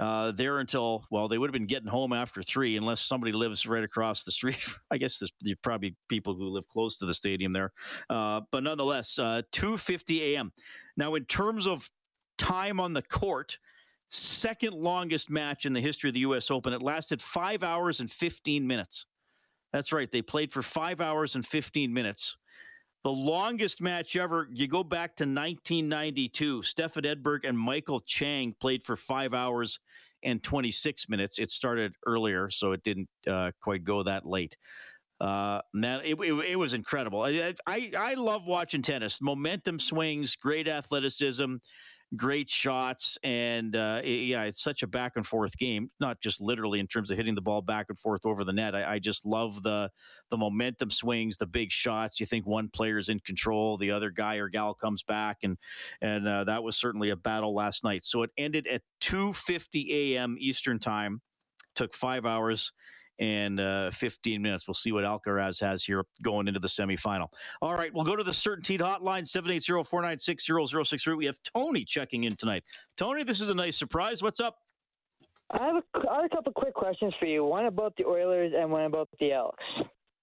uh, 0.01 0.33
there 0.33 0.61
until 0.61 1.05
well, 1.11 1.29
they 1.29 1.37
would 1.37 1.49
have 1.49 1.53
been 1.53 1.67
getting 1.67 1.89
home 1.89 2.15
after 2.15 2.43
three, 2.43 2.79
unless 2.79 3.03
somebody 3.03 3.33
lives 3.33 3.67
right 3.67 3.85
across 3.85 4.25
the 4.25 4.33
street. 4.33 4.57
I 4.91 4.97
guess 4.97 5.19
there's 5.19 5.33
probably 5.63 5.95
people 6.09 6.35
who 6.35 6.49
live 6.49 6.67
close 6.69 6.97
to 6.99 7.07
the 7.07 7.13
stadium 7.13 7.53
there, 7.53 7.73
uh, 8.09 8.41
but 8.51 8.63
nonetheless, 8.63 9.19
uh, 9.19 9.43
two 9.53 9.77
fifty 9.77 10.35
a.m. 10.35 10.53
Now, 10.97 11.17
in 11.17 11.27
terms 11.27 11.67
of 11.67 11.91
time 12.39 12.81
on 12.81 12.95
the 12.95 13.03
court, 13.03 13.59
second 14.09 14.73
longest 14.73 15.29
match 15.29 15.67
in 15.67 15.75
the 15.75 15.81
history 15.81 16.09
of 16.09 16.15
the 16.15 16.21
U.S. 16.21 16.51
Open. 16.51 16.73
It 16.73 16.81
lasted 16.81 17.21
five 17.21 17.63
hours 17.63 18.01
and 18.01 18.11
fifteen 18.11 18.67
minutes. 18.67 19.05
That's 19.75 19.93
right, 19.93 20.11
they 20.11 20.23
played 20.23 20.51
for 20.51 20.63
five 20.63 21.03
hours 21.03 21.35
and 21.35 21.45
fifteen 21.45 21.93
minutes. 21.93 22.39
The 23.03 23.11
longest 23.11 23.81
match 23.81 24.15
ever, 24.17 24.47
you 24.53 24.69
go 24.69 24.85
back 24.85 25.17
to 25.17 25.25
1992. 25.25 26.63
Stefan 26.63 27.05
Edberg 27.05 27.45
and 27.45 27.59
Michael 27.59 28.01
Chang 28.01 28.55
played 28.61 28.83
for 28.83 28.95
five 28.95 29.33
hours 29.33 29.81
and 30.23 30.43
26 30.43 31.09
minutes. 31.09 31.39
It 31.39 31.51
started 31.51 31.95
earlier, 32.07 32.51
so 32.51 32.73
it 32.73 32.83
didn't 32.83 33.09
uh, 33.27 33.53
quite 33.63 33.85
go 33.85 34.03
that 34.03 34.27
late. 34.27 34.57
Uh, 35.19 35.61
man, 35.73 36.01
it, 36.05 36.19
it, 36.21 36.33
it 36.51 36.59
was 36.59 36.75
incredible. 36.75 37.23
I, 37.23 37.55
I, 37.67 37.91
I 37.97 38.15
love 38.15 38.43
watching 38.47 38.83
tennis. 38.83 39.21
Momentum 39.23 39.79
swings, 39.79 40.37
great 40.37 40.69
athleticism 40.69 41.57
great 42.17 42.51
shots, 42.51 43.19
and 43.23 43.75
uh, 43.77 44.01
it, 44.03 44.27
yeah, 44.27 44.43
it's 44.45 44.63
such 44.63 44.83
a 44.83 44.87
back 44.87 45.13
and 45.17 45.27
forth 45.27 45.57
game. 45.57 45.91
Not 46.01 46.21
just 46.21 46.41
literally 46.41 46.81
in 46.81 46.87
terms 46.87 47.11
of 47.11 47.17
hitting 47.17 47.35
the 47.35 47.41
ball 47.41 47.63
back 47.63 47.87
and 47.89 47.99
forth 47.99 48.27
over 48.27 48.45
the 48.45 48.53
net. 48.53 48.75
I, 48.75 48.95
I 48.95 48.99
just 48.99 49.25
love 49.25 49.63
the 49.63 49.91
the 50.31 50.37
momentum 50.37 50.91
swings, 50.91 51.37
the 51.37 51.47
big 51.47 51.71
shots. 51.71 52.21
You 52.21 52.27
think 52.27 52.47
one 52.47 52.69
player 52.69 52.99
is 52.99 53.09
in 53.09 53.21
control, 53.21 53.77
the 53.77 53.91
other 53.91 54.11
guy 54.11 54.37
or 54.37 54.49
gal 54.49 54.75
comes 54.75 55.03
back, 55.03 55.39
and 55.43 55.57
and 56.01 56.27
uh, 56.27 56.45
that 56.45 56.63
was 56.63 56.77
certainly 56.77 57.11
a 57.11 57.17
battle 57.17 57.55
last 57.55 57.85
night. 57.85 58.05
So 58.05 58.23
it 58.23 58.31
ended 58.37 58.67
at 58.67 58.83
2:50 59.01 59.91
a.m. 59.91 60.37
Eastern 60.39 60.79
time. 60.79 61.21
Took 61.77 61.95
five 61.95 62.27
hours 62.27 62.73
and 63.21 63.61
uh, 63.61 63.91
15 63.91 64.43
minutes. 64.43 64.67
We'll 64.67 64.75
see 64.75 64.93
what 64.93 65.05
Alcaraz 65.05 65.61
has 65.61 65.85
here 65.85 66.05
going 66.23 66.49
into 66.49 66.59
the 66.59 66.69
semifinal. 66.69 67.29
All 67.61 67.75
right, 67.75 67.93
we'll 67.95 68.05
go 68.05 68.17
to 68.17 68.25
the 68.25 68.31
CertainTeed 68.31 68.81
hotline, 68.81 69.25
780-496-0063. 69.31 71.17
We 71.17 71.27
have 71.27 71.39
Tony 71.55 71.85
checking 71.85 72.25
in 72.25 72.35
tonight. 72.37 72.65
Tony, 72.97 73.23
this 73.23 73.41
is 73.41 73.51
a 73.51 73.55
nice 73.55 73.77
surprise. 73.77 74.23
What's 74.23 74.41
up? 74.41 74.57
I 75.51 75.67
have, 75.67 75.77
a, 75.77 75.83
I 76.09 76.17
have 76.17 76.25
a 76.25 76.29
couple 76.35 76.53
quick 76.53 76.75
questions 76.75 77.13
for 77.21 77.27
you. 77.27 77.45
One 77.45 77.67
about 77.67 77.95
the 77.97 78.05
Oilers 78.05 78.53
and 78.57 78.71
one 78.71 78.85
about 78.85 79.09
the 79.19 79.33
Elks. 79.33 79.65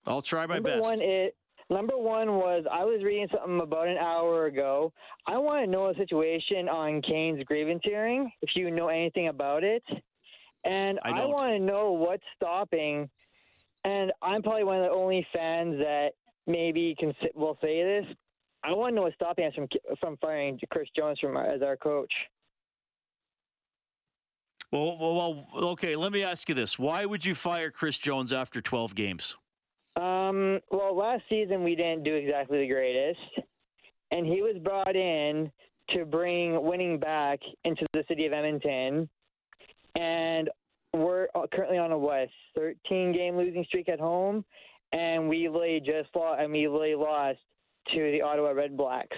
I'll 0.05 0.21
try 0.21 0.45
my 0.47 0.55
number 0.55 0.69
best. 0.69 0.81
One 0.81 1.01
is, 1.01 1.31
number 1.69 1.97
one 1.97 2.35
was 2.35 2.63
I 2.71 2.85
was 2.85 3.03
reading 3.03 3.27
something 3.31 3.59
about 3.59 3.89
an 3.89 3.97
hour 3.97 4.45
ago. 4.45 4.93
I 5.27 5.37
want 5.37 5.65
to 5.65 5.69
know 5.69 5.89
a 5.89 5.95
situation 5.95 6.69
on 6.69 7.01
Kane's 7.01 7.43
grievance 7.43 7.81
hearing, 7.83 8.31
if 8.41 8.51
you 8.55 8.71
know 8.71 8.87
anything 8.87 9.27
about 9.27 9.63
it. 9.65 9.83
And 10.67 10.99
I, 11.03 11.11
I 11.11 11.25
want 11.25 11.47
to 11.47 11.59
know 11.59 11.93
what's 11.93 12.23
stopping. 12.35 13.09
And 13.85 14.11
I'm 14.21 14.43
probably 14.43 14.65
one 14.65 14.77
of 14.77 14.83
the 14.83 14.91
only 14.91 15.25
fans 15.33 15.77
that 15.79 16.09
maybe 16.45 16.93
can 16.99 17.13
will 17.35 17.57
say 17.61 17.83
this. 17.83 18.15
I 18.63 18.73
want 18.73 18.91
to 18.91 18.95
know 18.95 19.03
what's 19.03 19.15
stopping 19.15 19.45
us 19.45 19.53
from 19.55 19.67
from 19.99 20.17
firing 20.17 20.59
Chris 20.69 20.89
Jones 20.95 21.19
from 21.21 21.37
as 21.37 21.61
our 21.61 21.77
coach. 21.77 22.11
Well, 24.71 24.97
well, 24.99 25.15
well, 25.53 25.69
okay. 25.71 25.95
Let 25.95 26.11
me 26.11 26.23
ask 26.23 26.49
you 26.49 26.55
this: 26.55 26.77
Why 26.77 27.05
would 27.05 27.23
you 27.23 27.33
fire 27.33 27.71
Chris 27.71 27.97
Jones 27.97 28.33
after 28.33 28.59
12 28.59 28.93
games? 28.93 29.37
Um, 29.95 30.59
well, 30.69 30.95
last 30.95 31.23
season 31.29 31.63
we 31.63 31.75
didn't 31.75 32.03
do 32.03 32.13
exactly 32.13 32.59
the 32.59 32.67
greatest, 32.67 33.19
and 34.11 34.25
he 34.25 34.41
was 34.41 34.57
brought 34.61 34.95
in 34.97 35.49
to 35.91 36.03
bring 36.03 36.61
winning 36.61 36.99
back 36.99 37.39
into 37.63 37.85
the 37.93 38.03
city 38.09 38.25
of 38.25 38.33
Edmonton 38.33 39.07
and 39.97 40.49
we're 40.93 41.27
uh, 41.35 41.47
currently 41.53 41.77
on 41.77 41.91
a 41.91 41.97
what 41.97 42.29
13 42.55 43.13
game 43.13 43.35
losing 43.37 43.63
streak 43.65 43.89
at 43.89 43.99
home, 43.99 44.45
and 44.93 45.27
we 45.27 45.49
literally 45.49 45.79
just 45.79 46.09
lost, 46.15 46.41
and 46.41 46.51
we 46.51 46.67
literally 46.67 46.95
lost 46.95 47.39
to 47.93 48.11
the 48.11 48.21
Ottawa 48.21 48.49
Red 48.49 48.77
Blacks. 48.77 49.17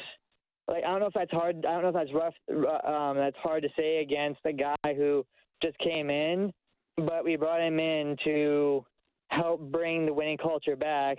Like 0.67 0.83
I 0.83 0.91
don't 0.91 0.99
know 0.99 1.07
if 1.07 1.13
that's 1.13 1.31
hard. 1.31 1.65
I 1.67 1.73
don't 1.73 1.81
know 1.81 1.89
if 1.89 1.93
that's 1.95 2.13
rough. 2.13 2.33
Um, 2.49 3.17
that's 3.17 3.37
hard 3.37 3.63
to 3.63 3.69
say 3.77 4.01
against 4.01 4.39
a 4.45 4.53
guy 4.53 4.93
who 4.95 5.25
just 5.61 5.77
came 5.79 6.09
in, 6.09 6.53
but 6.97 7.23
we 7.23 7.35
brought 7.35 7.61
him 7.61 7.79
in 7.79 8.15
to 8.23 8.85
help 9.29 9.59
bring 9.71 10.05
the 10.05 10.13
winning 10.13 10.37
culture 10.37 10.75
back, 10.75 11.17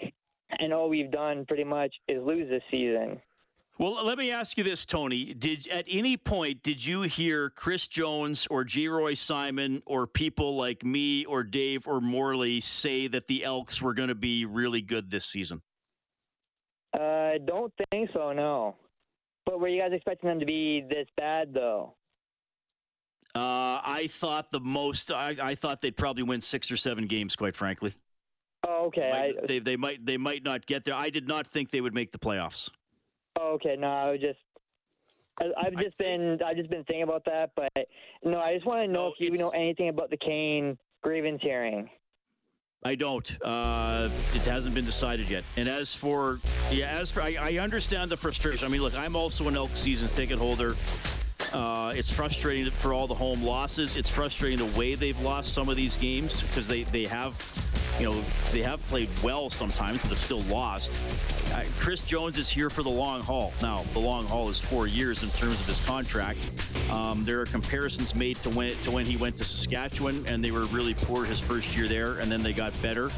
and 0.59 0.73
all 0.73 0.89
we've 0.89 1.11
done 1.11 1.45
pretty 1.47 1.65
much 1.65 1.95
is 2.09 2.23
lose 2.23 2.49
this 2.49 2.63
season. 2.71 3.21
Well, 3.81 4.05
let 4.05 4.19
me 4.19 4.31
ask 4.31 4.59
you 4.59 4.65
this, 4.65 4.85
Tony. 4.85 5.33
Did 5.33 5.67
at 5.69 5.87
any 5.89 6.19
point 6.19 6.63
did 6.63 6.85
you 6.85 7.01
hear 7.01 7.49
Chris 7.49 7.89
Jones 7.89 8.47
or 8.51 8.63
Geroy 8.63 9.17
Simon 9.17 9.83
or 9.87 10.07
people 10.07 10.55
like 10.55 10.85
me 10.85 11.25
or 11.25 11.43
Dave 11.43 11.89
or 11.89 11.99
Morley 11.99 12.61
say 12.61 13.09
that 13.09 13.27
the 13.27 13.43
Elks 13.43 13.81
were 13.81 13.95
going 13.95 14.11
to 14.11 14.15
be 14.15 14.45
really 14.45 14.83
good 14.83 15.11
this 15.11 15.25
season? 15.25 15.63
I 16.93 16.99
uh, 16.99 17.39
don't 17.47 17.73
think 17.91 18.11
so. 18.13 18.35
No. 18.35 18.77
But 19.47 19.61
were 19.61 19.69
you 19.69 19.81
guys 19.81 19.93
expecting 19.95 20.29
them 20.29 20.41
to 20.41 20.47
be 20.47 20.85
this 20.87 21.07
bad, 21.17 21.55
though? 21.55 21.95
Uh, 23.35 23.81
I 23.83 24.09
thought 24.11 24.53
the 24.53 24.61
most. 24.61 25.11
I, 25.11 25.37
I, 25.41 25.55
thought 25.55 25.81
they'd 25.81 25.97
probably 25.97 26.25
win 26.25 26.43
six 26.43 26.71
or 26.71 26.77
seven 26.77 27.07
games. 27.07 27.35
Quite 27.35 27.57
frankly. 27.57 27.95
Oh, 28.69 28.89
okay. 28.89 29.01
They 29.01 29.11
might, 29.11 29.43
I, 29.43 29.47
they, 29.47 29.59
they 29.59 29.77
might. 29.77 30.05
They 30.05 30.17
might 30.19 30.45
not 30.45 30.67
get 30.67 30.85
there. 30.85 30.95
I 30.95 31.09
did 31.09 31.27
not 31.27 31.47
think 31.47 31.71
they 31.71 31.81
would 31.81 31.95
make 31.95 32.11
the 32.11 32.19
playoffs. 32.19 32.69
Oh, 33.39 33.53
okay. 33.55 33.77
No, 33.79 33.89
I 33.89 34.11
was 34.11 34.21
just. 34.21 34.39
I, 35.41 35.65
have 35.65 35.77
just 35.79 35.97
been 35.97 36.39
I've 36.45 36.57
just 36.57 36.69
been 36.69 36.85
thinking 36.85 37.03
about 37.03 37.25
that, 37.25 37.53
but 37.57 37.73
no, 38.23 38.39
I 38.41 38.55
just 38.55 38.67
want 38.67 38.83
to 38.83 38.93
know 38.93 39.07
no, 39.07 39.15
if 39.19 39.21
you 39.21 39.39
know 39.39 39.49
anything 39.51 39.89
about 39.89 40.11
the 40.11 40.19
Kane 40.19 40.77
grievance 41.03 41.41
hearing. 41.43 41.89
I 42.83 42.95
don't. 42.95 43.31
Uh, 43.43 44.09
it 44.35 44.43
hasn't 44.43 44.75
been 44.75 44.87
decided 44.87 45.29
yet. 45.29 45.45
And 45.59 45.69
as 45.69 45.95
for, 45.95 46.41
yeah, 46.71 46.87
as 46.87 47.11
for, 47.11 47.21
I, 47.21 47.37
I 47.39 47.59
understand 47.59 48.11
the 48.11 48.17
frustration. 48.17 48.67
I 48.67 48.71
mean, 48.71 48.81
look, 48.81 48.97
I'm 48.97 49.17
also 49.17 49.49
an 49.49 49.57
Elk 49.57 49.71
seasons 49.71 50.13
ticket 50.13 50.39
holder. 50.39 50.75
Uh, 51.53 51.93
it's 51.95 52.11
frustrating 52.11 52.71
for 52.71 52.95
all 52.95 53.07
the 53.07 53.15
home 53.15 53.43
losses. 53.43 53.97
It's 53.97 54.09
frustrating 54.09 54.59
the 54.59 54.79
way 54.79 54.95
they've 54.95 55.21
lost 55.21 55.53
some 55.53 55.69
of 55.69 55.77
these 55.77 55.97
games 55.99 56.41
because 56.41 56.67
they, 56.67 56.85
they 56.85 57.05
have, 57.05 57.35
you 58.01 58.07
know, 58.07 58.21
they 58.51 58.63
have 58.63 58.81
played 58.89 59.11
well 59.23 59.51
sometimes, 59.51 60.01
but 60.01 60.09
they've 60.09 60.19
still 60.19 60.41
lost. 60.43 61.07
Uh, 61.53 61.63
Chris 61.79 62.03
Jones 62.03 62.39
is 62.39 62.49
here 62.49 62.71
for 62.71 62.83
the 62.83 62.89
long 62.91 63.21
haul. 63.21 63.53
Now, 63.61 63.83
the 63.93 63.99
long 63.99 64.25
haul 64.25 64.49
is 64.49 64.59
four 64.59 64.87
years 64.87 65.23
in 65.23 65.29
terms 65.31 65.61
of 65.61 65.67
his 65.67 65.81
contract. 65.81 66.39
Um, 66.91 67.25
there 67.25 67.41
are 67.43 67.47
comparisons 67.47 68.15
made 68.15 68.37
to 68.39 68.51
when 68.51 68.73
to 68.73 68.91
when 68.91 69.05
he 69.05 69.19
went 69.19 69.37
to 69.37 69.45
Saskatchewan, 69.45 70.25
and 70.27 70.43
they 70.43 70.51
were 70.51 70.65
really 70.67 70.95
poor 70.95 71.27
his 71.27 71.41
first 71.41 71.77
year 71.77 71.89
there, 71.89 72.19
and 72.19 72.33
then 72.33 72.43
they 72.43 72.55
got 72.55 72.73
better. 72.81 73.11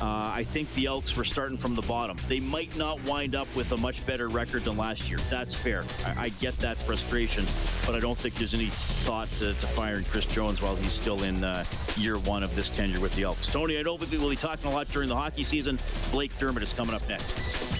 Uh, 0.00 0.32
I 0.34 0.42
think 0.42 0.72
the 0.74 0.86
Elks 0.86 1.16
were 1.16 1.24
starting 1.24 1.56
from 1.56 1.76
the 1.76 1.82
bottom. 1.82 2.16
They 2.26 2.40
might 2.40 2.76
not 2.76 3.02
wind 3.04 3.36
up 3.36 3.54
with 3.54 3.70
a 3.70 3.76
much 3.76 4.04
better 4.06 4.28
record 4.28 4.64
than 4.64 4.76
last 4.76 5.08
year. 5.08 5.20
That's 5.30 5.54
fair. 5.54 5.84
I, 6.04 6.24
I 6.24 6.28
get 6.40 6.58
that 6.58 6.76
frustration 6.78 7.44
but 7.86 7.94
I 7.94 8.00
don't 8.00 8.18
think 8.18 8.34
there's 8.34 8.52
any 8.52 8.66
thought 8.66 9.30
to, 9.38 9.54
to 9.54 9.66
firing 9.68 10.04
Chris 10.06 10.26
Jones 10.26 10.60
while 10.60 10.74
he's 10.74 10.92
still 10.92 11.22
in 11.22 11.44
uh, 11.44 11.64
year 11.96 12.18
one 12.18 12.42
of 12.42 12.54
this 12.56 12.68
tenure 12.68 12.98
with 12.98 13.14
the 13.14 13.22
Elks. 13.22 13.52
Tony, 13.52 13.78
I 13.78 13.82
know 13.82 13.96
we'll 14.18 14.30
be 14.30 14.36
talking 14.36 14.70
a 14.70 14.74
lot 14.74 14.88
during 14.88 15.08
the 15.08 15.16
hockey 15.16 15.42
season. 15.42 15.78
Blake 16.10 16.36
Dermott 16.38 16.62
is 16.62 16.72
coming 16.72 16.94
up 16.94 17.06
next. 17.08 17.75